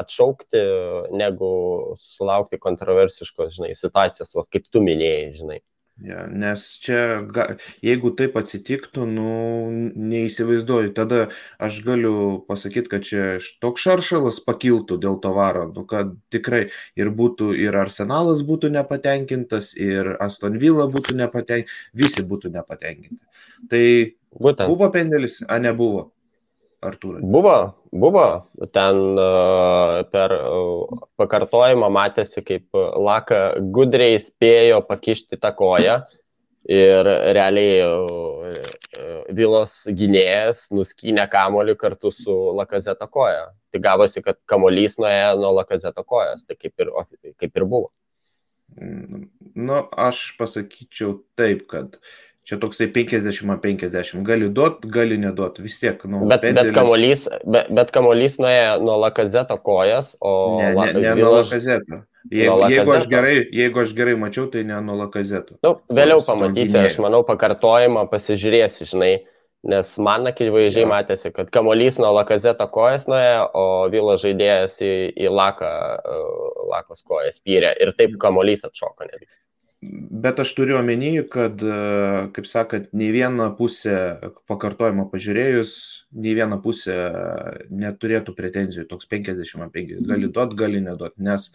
atšaukti, 0.00 0.64
negu 1.12 1.52
sulaukti 2.16 2.58
kontroversiškos, 2.62 3.54
žinai, 3.58 3.74
situacijos, 3.78 4.34
va, 4.38 4.46
kaip 4.50 4.68
tu 4.72 4.82
minėjai, 4.84 5.30
žinai. 5.38 5.60
Ja, 6.02 6.24
nes 6.26 6.62
čia, 6.82 7.22
ga, 7.30 7.44
jeigu 7.84 8.10
taip 8.18 8.34
atsitiktų, 8.40 9.04
nu, 9.06 9.34
neįsivaizduoju, 9.94 10.90
tada 10.96 11.28
aš 11.62 11.76
galiu 11.86 12.14
pasakyti, 12.48 12.90
kad 12.90 13.06
čia 13.06 13.26
toks 13.62 13.84
šaršalas 13.86 14.40
pakiltų 14.42 14.98
dėl 15.04 15.20
to 15.22 15.30
varo, 15.36 15.68
nu, 15.70 15.84
kad 15.86 16.16
tikrai 16.34 16.64
ir 16.98 17.12
būtų, 17.14 17.52
ir 17.62 17.78
Arsenalas 17.78 18.42
būtų 18.42 18.72
nepatenkintas, 18.74 19.70
ir 19.78 20.16
Aston 20.18 20.58
Villa 20.58 20.88
būtų 20.90 21.14
nepatenkintas, 21.20 21.78
visi 21.94 22.26
būtų 22.26 22.50
nepatenkinti. 22.58 23.22
Tai 23.70 23.86
Būtent. 24.34 24.66
buvo 24.66 24.90
pendelis, 24.90 25.44
a 25.46 25.60
nebuvo, 25.62 26.08
Artūrai. 26.84 27.22
Buvo, 27.24 27.54
buvo. 27.92 28.26
Ten 28.74 29.00
uh, 29.16 30.02
per 30.12 30.34
uh, 30.36 31.06
pakartojimą 31.20 31.88
matėsi, 31.94 32.42
kaip 32.44 32.68
Laka 32.76 33.56
gudriai 33.74 34.20
spėjo 34.22 34.82
pakišti 34.88 35.40
tą 35.40 35.54
koją 35.56 36.02
ir 36.70 37.08
realiai 37.36 37.80
uh, 37.88 38.74
Vilos 39.36 39.82
gynėjas 39.88 40.66
nuskynė 40.74 41.26
kamolį 41.32 41.76
kartu 41.80 42.12
su 42.14 42.34
Lakazeto 42.58 43.08
koja. 43.12 43.48
Tai 43.72 43.82
gavosi, 43.82 44.22
kad 44.24 44.38
kamolys 44.50 44.98
nuėjo 45.00 45.34
nuo 45.40 45.54
Lakazeto 45.58 46.04
kojas, 46.06 46.44
tai 46.46 46.56
kaip 46.60 46.84
ir, 46.84 46.92
kaip 47.40 47.60
ir 47.60 47.68
buvo. 47.68 47.90
Nu, 49.54 49.80
aš 49.96 50.32
pasakyčiau 50.38 51.18
taip, 51.38 51.66
kad 51.70 51.98
čia 52.44 52.58
toksai 52.60 52.88
50-50, 52.92 54.22
gali 54.26 54.48
duot, 54.52 54.84
gali 54.92 55.16
neduot, 55.20 55.58
vis 55.64 55.78
tiek. 55.80 56.00
Nu, 56.04 56.24
bet, 56.28 56.42
pendelis... 56.44 56.70
bet, 56.70 56.76
kamuolys, 56.76 57.28
bet, 57.48 57.70
bet 57.72 57.92
kamuolys 57.94 58.36
nuėjo 58.40 58.74
nuo 58.84 58.98
Lakazeto 59.00 59.56
kojas, 59.64 60.12
o... 60.20 60.34
Ne, 60.60 60.72
ne, 60.76 60.90
ne 61.00 61.14
nuo 61.22 61.38
Lakazeto. 61.38 62.04
Jeigu, 62.32 62.56
nuo 62.56 62.68
jeigu, 62.72 62.92
aš 62.94 63.06
gerai, 63.08 63.36
jeigu 63.52 63.80
aš 63.82 63.92
gerai 63.96 64.16
mačiau, 64.20 64.48
tai 64.52 64.64
ne 64.68 64.80
nuo 64.84 64.96
Lakazeto. 65.00 65.56
Nu, 65.64 65.76
vėliau 65.92 66.24
pamatysi, 66.24 66.76
aš 66.80 66.98
manau, 67.04 67.22
pakartojimą 67.28 68.06
pasižiūrėsi, 68.12 68.88
žinai, 68.92 69.12
nes 69.68 69.94
man 70.04 70.28
akivaizdžiai 70.28 70.84
ja. 70.84 70.90
matėsi, 70.90 71.32
kad 71.32 71.48
kamuolys 71.52 71.96
nuo 72.00 72.12
Lakazeto 72.16 72.66
kojas 72.72 73.06
nuėjo, 73.08 73.48
o 73.56 73.64
Vilo 73.92 74.16
žaidėjas 74.20 74.76
į, 74.84 74.92
į 75.24 75.32
Laką, 75.32 75.72
uh, 75.96 76.64
Lakos 76.72 77.00
kojas 77.08 77.40
pyrė 77.44 77.72
ir 77.80 77.92
taip 77.96 78.16
kamuolys 78.20 78.64
atšoko 78.68 79.08
netgi. 79.08 79.32
Bet 80.24 80.38
aš 80.40 80.52
turiu 80.56 80.76
omeny, 80.78 81.18
kad, 81.30 81.60
kaip 82.36 82.46
sakant, 82.48 82.86
nei 82.96 83.10
viena 83.12 83.48
pusė 83.58 83.96
pakartojimo 84.48 85.06
pažiūrėjus, 85.10 85.72
nei 86.24 86.32
viena 86.38 86.60
pusė 86.62 86.94
neturėtų 87.68 88.36
pretenzijų, 88.38 88.86
toks 88.88 89.08
50-50, 89.10 90.06
gali 90.08 90.30
duot, 90.30 90.54
gali 90.58 90.80
neduot, 90.84 91.16
nes, 91.18 91.48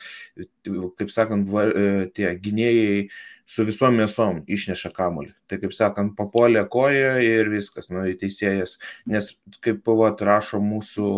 kaip 1.00 1.14
sakant, 1.16 1.48
va, 1.50 1.66
tie 2.14 2.34
gynėjai 2.44 3.08
su 3.50 3.66
visom 3.66 3.98
mėsom 3.98 4.44
išneša 4.52 4.94
kamuolį. 5.00 5.34
Tai, 5.50 5.62
kaip 5.64 5.74
sakant, 5.78 6.14
papuolė 6.20 6.68
koja 6.70 7.16
ir 7.26 7.50
viskas, 7.56 7.90
nu, 7.94 8.04
teisėjas, 8.20 8.78
nes, 9.10 9.32
kaip 9.66 9.82
pavat 9.88 10.22
rašo 10.28 10.62
mūsų 10.62 11.10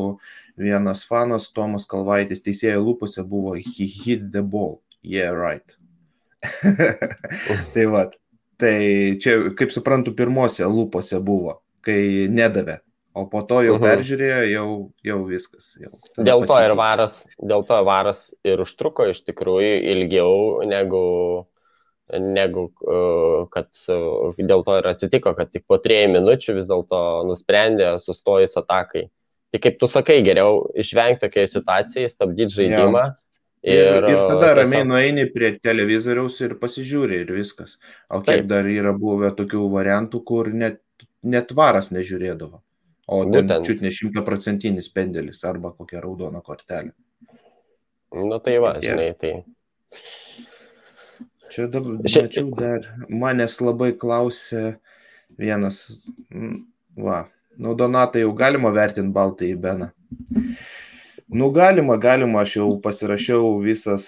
vienas 0.61 1.03
fanas, 1.09 1.49
Tomas 1.51 1.89
Kalvaitis, 1.91 2.45
teisėjo 2.45 2.85
lūpose 2.85 3.25
buvo, 3.27 3.57
he 3.57 3.89
hit 3.89 4.29
the 4.31 4.45
ball, 4.45 4.79
yeah, 5.01 5.33
right 5.33 5.80
tai 7.73 7.85
va, 7.91 8.05
tai 8.61 8.77
čia, 9.21 9.37
kaip 9.57 9.73
suprantu, 9.73 10.15
pirmose 10.17 10.65
lūpose 10.65 11.19
buvo, 11.23 11.59
kai 11.85 12.27
nedavė, 12.31 12.79
o 13.17 13.27
po 13.29 13.43
to 13.47 13.61
jau 13.65 13.75
uh 13.75 13.79
-huh. 13.81 13.87
peržiūrėjo, 13.87 14.41
jau, 14.51 14.67
jau 15.03 15.19
viskas. 15.29 15.75
Jau 15.81 15.93
dėl 16.17 16.45
to 16.47 16.59
ir 16.63 16.75
varas, 16.75 17.23
dėl 17.37 17.65
to 17.67 17.83
varas 17.85 18.31
ir 18.43 18.61
užtruko 18.61 19.09
iš 19.09 19.23
tikrųjų 19.23 19.73
ilgiau 19.93 20.63
negu 20.65 21.05
negu 22.19 22.67
kad 23.53 23.69
dėl 24.37 24.63
to 24.67 24.77
ir 24.79 24.87
atsitiko, 24.87 25.33
kad 25.37 25.51
tik 25.51 25.63
po 25.67 25.77
trejų 25.77 26.11
minučių 26.17 26.55
vis 26.59 26.67
dėlto 26.67 27.23
nusprendė 27.29 27.93
sustojus 28.03 28.57
atakai. 28.57 29.07
Tai 29.51 29.59
kaip 29.59 29.79
tu 29.79 29.87
sakai, 29.91 30.21
geriau 30.23 30.71
išvengti 30.79 31.25
tokiai 31.25 31.49
situacijai, 31.51 32.09
stabdyti 32.11 32.55
žaidimą, 32.55 33.03
ja. 33.03 33.15
Ir, 33.61 33.77
ir, 33.77 34.07
ir 34.09 34.19
tada 34.25 34.55
ramiai 34.57 34.85
nueini 34.89 35.27
prie 35.29 35.51
televizoriaus 35.61 36.39
ir 36.41 36.55
pasižiūri 36.61 37.19
ir 37.21 37.33
viskas. 37.35 37.75
O 38.09 38.23
kiek 38.23 38.41
Taip. 38.41 38.49
dar 38.49 38.65
yra 38.65 38.93
buvę 38.97 39.29
tokių 39.37 39.67
variantų, 39.69 40.23
kur 40.25 40.49
net, 40.49 40.81
net 41.21 41.53
varas 41.53 41.91
nežiūrėdavo. 41.93 42.63
O 43.11 43.21
ten 43.29 43.51
čiut 43.67 43.83
ne 43.85 43.91
šimtaprocentinis 43.93 44.89
pendelis 44.95 45.43
arba 45.45 45.73
kokia 45.77 46.01
raudona 46.01 46.41
kortelė. 46.41 46.93
Nu 48.17 48.39
tai 48.43 48.57
va, 48.63 48.73
tai 48.79 48.87
žinai, 48.87 49.09
tai. 49.19 49.33
Čia 51.51 51.67
dabar, 51.67 51.99
mačiau 52.01 52.49
dar, 52.55 52.87
manęs 53.11 53.57
labai 53.61 53.91
klausė 53.99 54.77
vienas, 55.39 55.83
va, 56.95 57.25
nu 57.59 57.75
Donatai 57.75 58.23
jau 58.23 58.31
galima 58.35 58.71
vertinti 58.75 59.13
baltą 59.15 59.47
į 59.47 59.57
Beną. 59.59 59.91
Nu, 61.31 61.47
galima, 61.55 61.95
galima, 61.97 62.41
aš 62.41 62.57
jau 62.57 62.67
pasirašiau 62.83 63.53
visas 63.63 64.05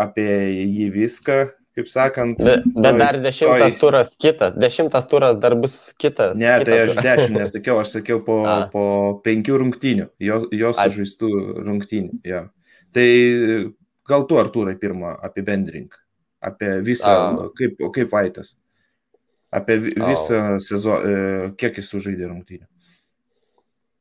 apie 0.00 0.30
jį 0.56 0.86
viską, 0.94 1.36
kaip 1.76 1.90
sakant. 1.92 2.40
Bet, 2.40 2.64
bet 2.72 2.98
dar 3.02 3.18
dešimtas 3.20 3.74
toj... 3.74 3.76
turas 3.82 4.14
kitas, 4.16 4.56
dešimtas 4.56 5.08
turas 5.10 5.36
dar 5.42 5.58
bus 5.60 5.76
kitas. 6.00 6.32
Ne, 6.40 6.48
kitas 6.62 6.70
tai 6.70 6.80
aš 6.86 6.94
turas. 6.94 7.06
dešimt 7.08 7.38
nesakiau, 7.42 7.78
aš 7.82 7.96
sakiau 7.98 8.24
po, 8.24 8.38
A. 8.48 8.56
po 8.72 8.86
penkių 9.26 9.60
rungtynių, 9.60 10.08
jo, 10.24 10.40
jos 10.56 10.80
sužaistų 10.80 11.32
rungtynių. 11.68 12.20
Jo. 12.32 12.46
Tai 12.96 13.08
gal 14.08 14.28
tu, 14.30 14.40
Artūrai, 14.40 14.78
pirmą 14.80 15.16
apibendrink 15.28 16.00
apie 16.44 16.78
visą, 16.84 17.12
A. 17.12 17.48
kaip, 17.60 17.80
kaip 17.92 18.12
Vaitas, 18.12 18.54
apie 19.52 19.82
visą 19.84 20.60
sezoną, 20.64 21.52
kiek 21.60 21.76
jis 21.80 21.92
sužaidė 21.92 22.32
rungtynių. 22.32 22.68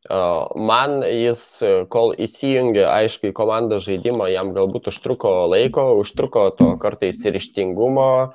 Man 0.09 0.97
jis, 1.07 1.43
kol 1.87 2.11
įsijungė, 2.19 2.83
aišku, 2.91 3.29
į 3.31 3.35
komandos 3.37 3.85
žaidimą, 3.87 4.27
jam 4.33 4.51
galbūt 4.55 4.89
užtruko 4.91 5.31
laiko, 5.47 5.93
užtruko 6.01 6.49
to 6.57 6.73
kartais 6.81 7.21
ir 7.23 7.37
ištingumo, 7.39 8.33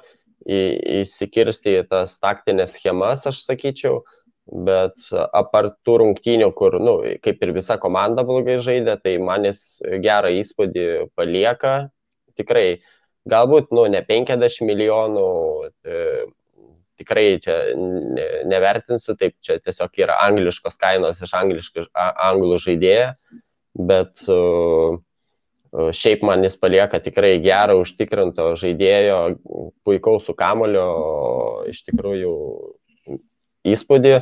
įsikirsti 0.49 1.77
į 1.83 1.83
tas 1.91 2.17
taktinės 2.25 2.73
schemas, 2.79 3.27
aš 3.29 3.43
sakyčiau, 3.45 4.01
bet 4.49 5.11
apart 5.37 5.77
tų 5.85 5.99
rungtynių, 6.05 6.49
kur, 6.57 6.79
nu, 6.81 7.03
kaip 7.21 7.45
ir 7.45 7.53
visa 7.59 7.77
komanda 7.77 8.25
blogai 8.25 8.63
žaidė, 8.65 8.97
tai 9.05 9.19
man 9.21 9.45
jis 9.51 9.61
gerą 10.01 10.33
įspūdį 10.41 10.87
palieka, 11.21 11.91
tikrai, 12.41 12.81
galbūt, 13.29 13.69
nu, 13.77 13.85
ne 13.93 14.01
50 14.09 14.65
milijonų, 14.65 15.29
tikrai 16.99 17.27
čia 17.43 17.57
ne, 17.79 18.29
nevertinsiu, 18.51 19.17
taip 19.19 19.37
čia 19.45 19.59
tiesiog 19.63 20.01
yra 20.05 20.19
angliškos 20.29 20.79
kainos 20.81 21.21
iš 21.25 21.35
angliškų, 21.39 21.89
anglų 21.97 22.59
žaidėjo, 22.65 23.13
bet 23.89 24.27
uh, 24.35 24.99
šiaip 25.73 26.23
man 26.25 26.43
jis 26.47 26.57
palieka 26.57 27.01
tikrai 27.05 27.37
gerą 27.45 27.79
užtikrinto 27.83 28.55
žaidėjo, 28.59 29.21
puikaus 29.85 30.27
su 30.27 30.35
kamulio, 30.37 30.89
iš 31.69 31.83
tikrųjų 31.89 32.35
įspūdį. 33.69 34.15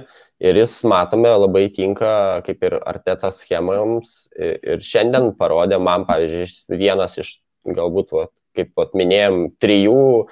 Ir 0.45 0.59
jis, 0.61 0.83
matome, 0.85 1.31
labai 1.33 1.71
tinka 1.73 2.43
kaip 2.45 2.65
ir 2.69 2.75
artetas 2.85 3.39
schemams 3.41 4.27
ir 4.37 4.83
šiandien 4.85 5.31
parodė 5.39 5.79
man, 5.81 6.05
pavyzdžiui, 6.05 6.77
vienas 6.77 7.17
iš 7.23 7.39
galbūt, 7.65 8.13
va, 8.13 8.27
kaip 8.57 8.75
pat 8.77 8.93
minėjom, 8.99 9.47
trijų 9.63 10.27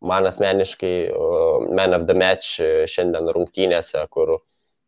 man 0.00 0.26
asmeniškai 0.28 0.96
Man 1.76 1.94
of 1.94 2.06
the 2.06 2.14
Match 2.14 2.60
šiandien 2.92 3.30
rungtynėse, 3.32 4.02
kur 4.10 4.38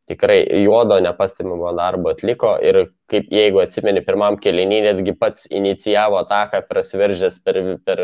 tikrai 0.09 0.41
juodo 0.63 0.99
nepastebimo 1.05 1.73
darbo 1.77 2.15
atliko 2.15 2.55
ir 2.65 2.81
kaip 3.13 3.29
jeigu 3.33 3.61
atsimeni 3.65 4.03
pirmam 4.07 4.39
kelinį, 4.41 4.81
netgi 4.89 5.15
pats 5.21 5.47
inicijavo 5.53 6.19
ataką 6.23 6.63
prasiveržęs 6.69 7.39
per, 7.45 7.61
per 7.85 8.03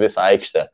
visą 0.00 0.26
aikštę. 0.30 0.66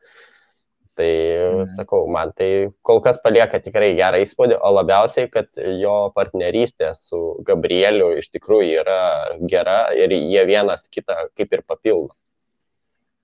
Tai 0.99 1.11
mhm. 1.11 1.67
sakau, 1.77 2.01
man 2.11 2.33
tai 2.35 2.49
kol 2.83 2.99
kas 3.03 3.19
palieka 3.23 3.61
tikrai 3.63 3.93
gerą 3.95 4.19
įspūdį, 4.19 4.57
o 4.59 4.71
labiausiai, 4.75 5.29
kad 5.31 5.47
jo 5.79 6.09
partnerystė 6.15 6.91
su 6.97 7.21
Gabrieliu 7.47 8.11
iš 8.19 8.27
tikrųjų 8.33 8.81
yra 8.81 9.03
gera 9.47 9.77
ir 9.95 10.11
jie 10.11 10.43
vienas 10.49 10.89
kitą 10.91 11.29
kaip 11.39 11.55
ir 11.55 11.63
papildo. 11.63 12.11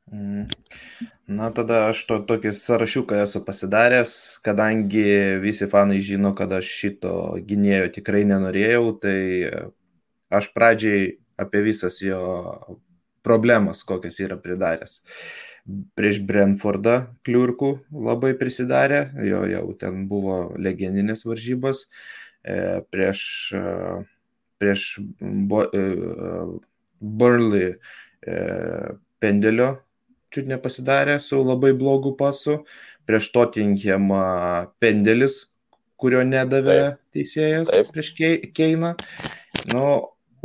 Na, 0.06 1.50
tada 1.50 1.89
aš 1.89 2.04
to 2.06 2.20
tokį 2.30 2.52
sąrašiuką 2.54 3.24
esu 3.24 3.41
pasidaręs, 3.46 4.12
kadangi 4.46 5.06
visi 5.41 5.65
fanai 5.70 5.98
žino, 6.06 6.36
kad 6.38 6.52
aš 6.54 6.70
šito 6.70 7.13
gynėjo 7.41 7.89
tikrai 7.96 8.22
nenorėjau, 8.30 8.84
tai 9.02 9.20
aš 10.30 10.52
pradžiai 10.54 11.18
apie 11.41 11.63
visas 11.65 11.98
jo 12.06 12.22
problemas, 13.26 13.82
kokias 13.84 14.20
yra 14.22 14.38
pridaręs. 14.38 15.02
Prieš 15.98 16.20
Brentfordą 16.30 17.00
kliurkų 17.26 17.72
labai 17.89 18.36
prisidarė, 18.38 19.10
jo 19.26 19.41
jau 19.50 19.65
ten 19.82 20.06
buvo 20.12 20.54
legendinės 20.62 21.26
varžybos, 21.26 21.88
prieš, 22.94 23.20
prieš 24.62 24.86
Burnley 27.02 27.74
pendelio 29.20 29.85
čiut 30.36 30.50
nepasidarė 30.52 31.17
su 31.24 31.39
labai 31.41 31.74
blogu 31.78 32.15
pasu. 32.19 32.62
Prieš 33.08 33.30
Tottenhamą 33.36 34.26
pendelis, 34.82 35.45
kurio 36.02 36.24
nedavė 36.26 36.80
taip, 36.82 37.00
teisėjas 37.15 37.71
taip. 37.71 37.91
prieš 37.93 38.12
Keiną. 38.56 38.95
Nu, 39.71 39.86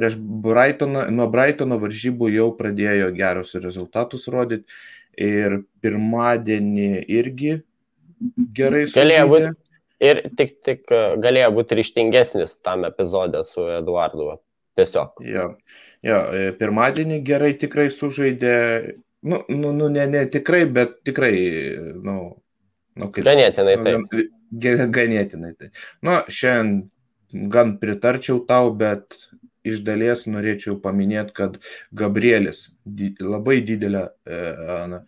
prieš 0.01 0.19
Brightoną, 0.21 1.07
nuo 1.13 1.27
Brightono 1.33 1.81
varžybų 1.81 2.31
jau 2.35 2.51
pradėjo 2.59 3.11
gerus 3.17 3.57
rezultatus 3.59 4.29
rodyti. 4.33 4.69
Ir 5.21 5.63
pirmadienį 5.83 7.03
irgi 7.11 7.59
gerai 8.57 8.87
būti. 8.89 9.51
Ir 10.01 10.23
tik, 10.39 10.55
tik 10.65 10.87
galėjo 11.21 11.51
būti 11.59 11.77
ryštingesnis 11.77 12.55
tam 12.65 12.87
epizodė 12.89 13.43
su 13.45 13.67
Eduardu. 13.75 14.39
Tiesiog. 14.79 15.19
Jo, 15.27 15.47
jo, 16.07 16.19
pirmadienį 16.61 17.19
gerai 17.27 17.51
tikrai 17.59 17.91
sužaidė 17.93 18.55
Nu, 19.21 19.45
nu, 19.49 19.73
nu 19.73 19.89
ne, 19.89 20.07
ne 20.07 20.25
tikrai, 20.33 20.65
bet 20.67 21.03
tikrai, 21.05 21.35
nu, 22.03 22.15
nu 22.97 23.11
kaip. 23.13 23.27
Ganėtinai 23.27 23.77
tai. 23.85 24.25
Ganėtinai 24.97 25.53
tai. 25.59 25.69
Nu, 26.07 26.17
šiandien 26.33 27.51
gan 27.53 27.77
pritarčiau 27.83 28.41
tau, 28.49 28.73
bet 28.75 29.15
iš 29.67 29.83
dalies 29.85 30.25
norėčiau 30.25 30.79
paminėti, 30.81 31.35
kad 31.37 31.59
Gabrielis 31.93 32.71
labai 33.21 33.61
didelę 33.67 34.07
e, 34.09 34.39
e, 34.39 35.03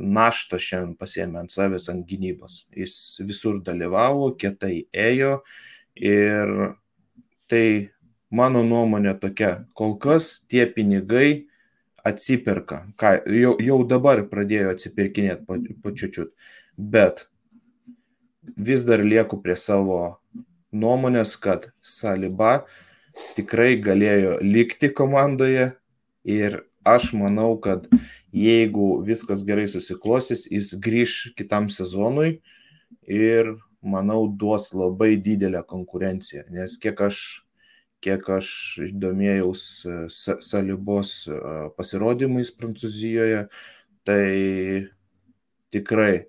naštą 0.00 0.60
šiandien 0.62 0.96
pasėmė 0.98 1.42
ant 1.44 1.52
savęs 1.52 1.90
ant 1.92 2.06
gynybos. 2.08 2.64
Jis 2.72 2.96
visur 3.28 3.60
dalyvavo, 3.64 4.32
kietai 4.40 4.86
ėjo 4.96 5.42
ir 6.00 6.54
tai 7.52 7.66
mano 8.32 8.64
nuomonė 8.66 9.14
tokia, 9.20 9.66
kol 9.76 9.98
kas 10.00 10.38
tie 10.48 10.64
pinigai 10.66 11.46
atsiperka, 12.06 12.84
ką 13.00 13.16
jau, 13.34 13.54
jau 13.62 13.78
dabar 13.88 14.22
pradėjo 14.30 14.74
atsipirkinėti 14.74 15.46
po, 15.48 15.58
po 15.82 15.92
čiučiut, 15.96 16.32
bet 16.76 17.26
vis 18.56 18.84
dar 18.86 19.02
lieku 19.02 19.40
prie 19.42 19.56
savo 19.58 20.20
nuomonės, 20.76 21.34
kad 21.40 21.70
Saliba 21.82 22.66
tikrai 23.36 23.76
galėjo 23.80 24.38
likti 24.44 24.90
komandoje 24.92 25.72
ir 26.26 26.60
aš 26.86 27.12
manau, 27.18 27.56
kad 27.58 27.88
jeigu 28.34 29.00
viskas 29.06 29.42
gerai 29.46 29.66
susiklostys, 29.70 30.46
jis 30.50 30.74
grįž 30.78 31.16
kitam 31.38 31.70
sezonui 31.72 32.40
ir 33.02 33.56
manau 33.82 34.26
duos 34.28 34.72
labai 34.74 35.16
didelę 35.22 35.62
konkurenciją, 35.66 36.46
nes 36.50 36.76
kiek 36.82 37.00
aš 37.08 37.45
kiek 38.06 38.28
aš 38.38 38.48
domėjaus 38.94 39.62
e, 39.82 39.96
Salibos 40.14 41.24
e, 41.26 41.38
pasirodymais 41.74 42.52
Prancūzijoje, 42.54 43.46
tai 44.06 44.26
tikrai 45.74 46.26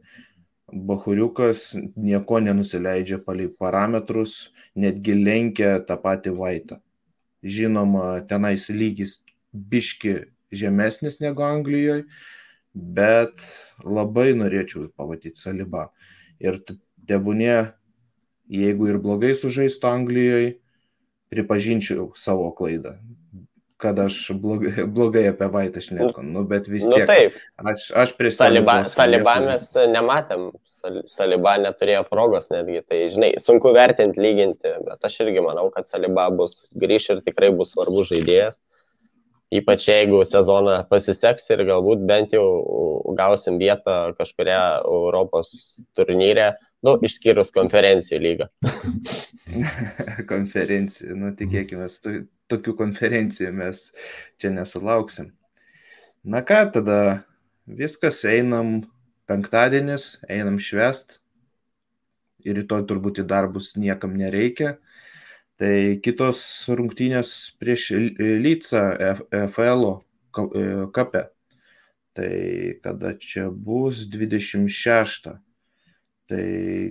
Bahuriukas 0.68 1.78
nieko 1.96 2.42
nenusileidžia 2.44 3.22
palei 3.24 3.48
parametrus, 3.48 4.50
netgi 4.76 5.14
lenkia 5.16 5.78
tą 5.88 5.96
patį 6.02 6.34
vaitą. 6.36 6.82
Žinoma, 7.46 8.26
tenais 8.28 8.66
lygis 8.74 9.22
biški 9.54 10.18
žemesnis 10.52 11.22
negu 11.24 11.46
Anglijoje, 11.48 12.04
bet 12.74 13.40
labai 13.86 14.34
norėčiau 14.36 14.90
pamatyti 14.98 15.40
Salibą. 15.40 15.88
Ir 16.44 16.60
tebūnė, 17.08 17.72
jeigu 18.52 18.92
ir 18.92 19.00
blogai 19.00 19.38
sužaistų 19.40 19.88
Anglijoje, 19.88 20.58
pripažinčiau 21.34 22.12
savo 22.16 22.50
klaidą, 22.56 22.96
kad 23.78 24.00
aš 24.00 24.20
blogai, 24.42 24.86
blogai 24.96 25.28
apie 25.32 25.50
Vaitą 25.54 25.84
šneku, 25.84 26.24
nu, 26.26 26.44
bet 26.50 26.70
vis 26.72 26.88
nu, 26.88 26.96
tiek. 26.96 27.04
Nu, 27.04 27.10
taip. 27.12 27.42
Aš, 27.74 27.88
aš 28.04 28.14
prie 28.18 28.32
Saliba, 28.34 28.80
Salibą 28.90 29.36
mes 29.46 29.68
nematėm, 29.94 30.48
Saliba 31.12 31.58
neturėjo 31.62 32.06
progos 32.10 32.50
netgi, 32.54 32.82
tai 32.88 33.02
žinai, 33.14 33.34
sunku 33.44 33.74
vertinti, 33.76 34.22
lyginti, 34.24 34.74
bet 34.88 35.10
aš 35.10 35.20
irgi 35.26 35.44
manau, 35.46 35.68
kad 35.74 35.90
Saliba 35.92 36.30
bus 36.34 36.64
grįž 36.78 37.12
ir 37.14 37.22
tikrai 37.28 37.52
bus 37.56 37.76
svarbus 37.76 38.10
žaidėjas. 38.14 38.58
Ypač 39.54 39.86
jeigu 39.88 40.26
sezoną 40.28 40.82
pasiseks 40.90 41.46
ir 41.56 41.62
galbūt 41.70 42.02
bent 42.08 42.34
jau 42.36 42.48
gausim 43.16 43.60
vietą 43.62 44.12
kažkuria 44.18 44.82
Europos 44.84 45.54
turnyrė, 45.96 46.52
Nu, 46.86 46.94
išskyrus 47.02 47.50
konferencijų 47.56 48.20
lygą. 48.22 48.48
konferencijų, 50.32 51.16
nu 51.18 51.32
tikėkime, 51.38 51.88
tokių 52.52 52.76
konferencijų 52.78 53.50
mes 53.58 53.88
čia 54.38 54.52
nesulauksim. 54.54 55.32
Na 56.28 56.44
ką, 56.46 56.62
tada 56.76 57.00
viskas, 57.66 58.22
einam 58.30 58.84
penktadienis, 59.30 60.20
einam 60.30 60.62
švest. 60.62 61.18
Ir 62.46 62.62
rytoj 62.62 62.86
turbūt 62.88 63.24
į 63.24 63.28
darbus 63.28 63.74
niekam 63.76 64.14
nereikia. 64.16 64.78
Tai 65.58 65.98
kitos 66.06 66.40
rungtynės 66.70 67.32
prieš 67.58 67.90
Lycą 68.18 68.84
FL 69.50 69.88
kape. 70.94 71.24
Tai 72.18 72.32
kada 72.84 73.14
čia 73.18 73.48
bus 73.50 74.06
26. 74.10 75.34
Tai 76.28 76.46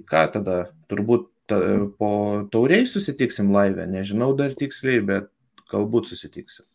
ką 0.09 0.23
tada, 0.35 0.59
turbūt 0.91 1.29
ta, 1.51 1.61
po 1.99 2.11
tauriai 2.51 2.87
susitiksim 2.91 3.51
laivę, 3.55 3.87
nežinau 3.91 4.33
dar 4.39 4.55
tiksliai, 4.59 5.03
bet 5.05 5.31
galbūt 5.71 6.11
susitiksim. 6.11 6.67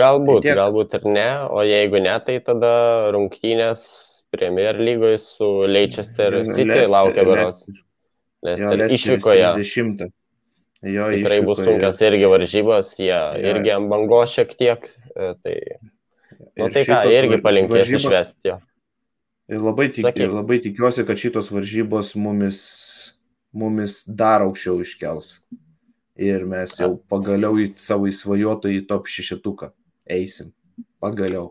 Galbūt, 0.00 0.44
tai 0.44 0.56
galbūt 0.58 0.96
ir 0.98 1.06
ne, 1.08 1.28
o 1.50 1.64
jeigu 1.66 2.00
ne, 2.02 2.14
tai 2.26 2.38
tada 2.44 2.72
rungtynės 3.14 3.84
Premier 4.30 4.78
lygoje 4.78 5.18
su 5.24 5.48
Leicester 5.66 6.36
City 6.44 6.68
Leicester, 6.68 6.90
laukia 6.92 7.24
beros. 7.26 7.64
Išvykoje. 8.44 9.48
30. 9.58 10.12
Jo, 10.80 11.10
Tikrai 11.12 11.40
išvykoje. 11.40 11.44
bus 11.44 11.58
sunkios 11.60 12.00
irgi 12.00 12.28
varžybos, 12.32 12.94
jie 12.96 13.10
ja. 13.12 13.34
irgi 13.52 13.74
ant 13.74 13.90
bangos 13.92 14.32
šiek 14.32 14.54
tiek. 14.56 14.86
E, 15.12 15.32
tai, 15.44 15.56
nu, 16.56 16.70
tai 16.72 16.86
ką, 16.88 17.00
irgi 17.12 17.40
palinkės 17.44 17.82
varžybos... 17.82 18.08
išvesti 18.08 18.58
labai, 19.58 19.88
tik, 19.90 20.06
ir 20.14 20.30
labai 20.30 20.60
tikiuosi, 20.62 21.04
kad 21.06 21.18
šitos 21.18 21.50
varžybos 21.50 22.14
mumis, 22.18 22.60
mumis 23.52 24.04
dar 24.06 24.44
aukščiau 24.46 24.80
iškels. 24.84 25.34
Ir 26.20 26.44
mes 26.48 26.76
jau 26.76 26.94
pagaliau 27.10 27.56
į 27.58 27.70
savo 27.80 28.08
įsvajotą 28.10 28.70
į 28.74 28.84
top 28.88 29.08
šešetuką 29.08 29.72
eisim. 30.10 30.52
Pagaliau. 31.00 31.50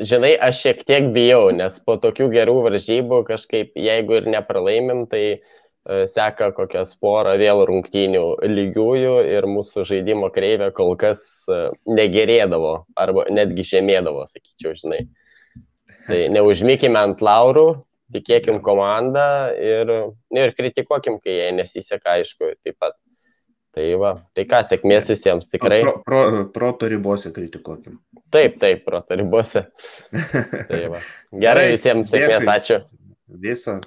Žinai, 0.00 0.32
aš 0.40 0.62
šiek 0.64 0.84
tiek 0.88 1.10
bijau, 1.12 1.50
nes 1.52 1.76
po 1.84 1.98
tokių 2.00 2.30
gerų 2.32 2.56
varžybų 2.68 3.20
kažkaip, 3.28 3.74
jeigu 3.76 4.16
ir 4.16 4.30
nepralaimim, 4.32 5.04
tai 5.10 5.22
uh, 5.34 5.61
seka 5.84 6.52
kokią 6.54 6.84
sporą 6.86 7.34
vėl 7.40 7.64
rungtynių 7.66 8.24
lygiųjų 8.46 9.14
ir 9.32 9.46
mūsų 9.50 9.86
žaidimo 9.88 10.28
kreivė 10.34 10.70
kol 10.76 10.94
kas 11.00 11.22
uh, 11.50 11.72
negerėdavo 11.90 12.74
arba 12.94 13.26
netgi 13.34 13.66
žemėdavo, 13.74 14.28
sakyčiau, 14.30 14.76
žinai. 14.78 15.00
Tai 16.06 16.20
neužmykime 16.36 17.00
ant 17.00 17.24
laurų, 17.24 17.66
tikėkim 18.14 18.60
komandą 18.62 19.24
ir, 19.58 19.90
ir 20.36 20.54
kritikuokim, 20.58 21.18
kai 21.22 21.38
jai 21.40 21.50
nesiseka, 21.56 22.18
aišku, 22.18 22.54
taip 22.62 22.78
pat. 22.78 22.98
Tai 23.72 23.86
va, 23.96 24.10
tai 24.36 24.44
ką, 24.44 24.58
sėkmės 24.68 25.06
visiems 25.08 25.48
tikrai. 25.48 25.78
Pro, 25.80 25.94
pro, 26.04 26.42
proto 26.52 26.90
ribose 26.92 27.32
kritikuokim. 27.32 27.96
Taip, 28.32 28.60
taip, 28.60 28.84
proto 28.84 29.16
ribose. 29.16 29.64
tai 30.68 30.84
va. 30.92 31.00
Gerai, 31.32 31.70
visiems 31.78 32.12
sėkmės, 32.12 32.50
ačiū. 32.52 32.82
Visą. 33.40 33.80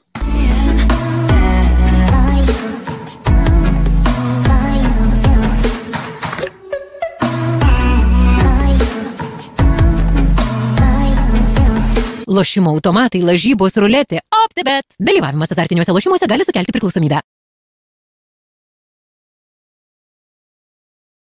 Lošimo 12.35 12.73
automatai, 12.75 13.21
lažybos, 13.23 13.77
ruletė, 13.79 14.19
OptiBet. 14.43 14.97
Dalyvavimas 14.99 15.55
azartiniuose 15.55 15.95
lošimuose 15.95 16.27
gali 16.27 16.47
sukelti 16.47 16.75
priklausomybę. 16.75 17.21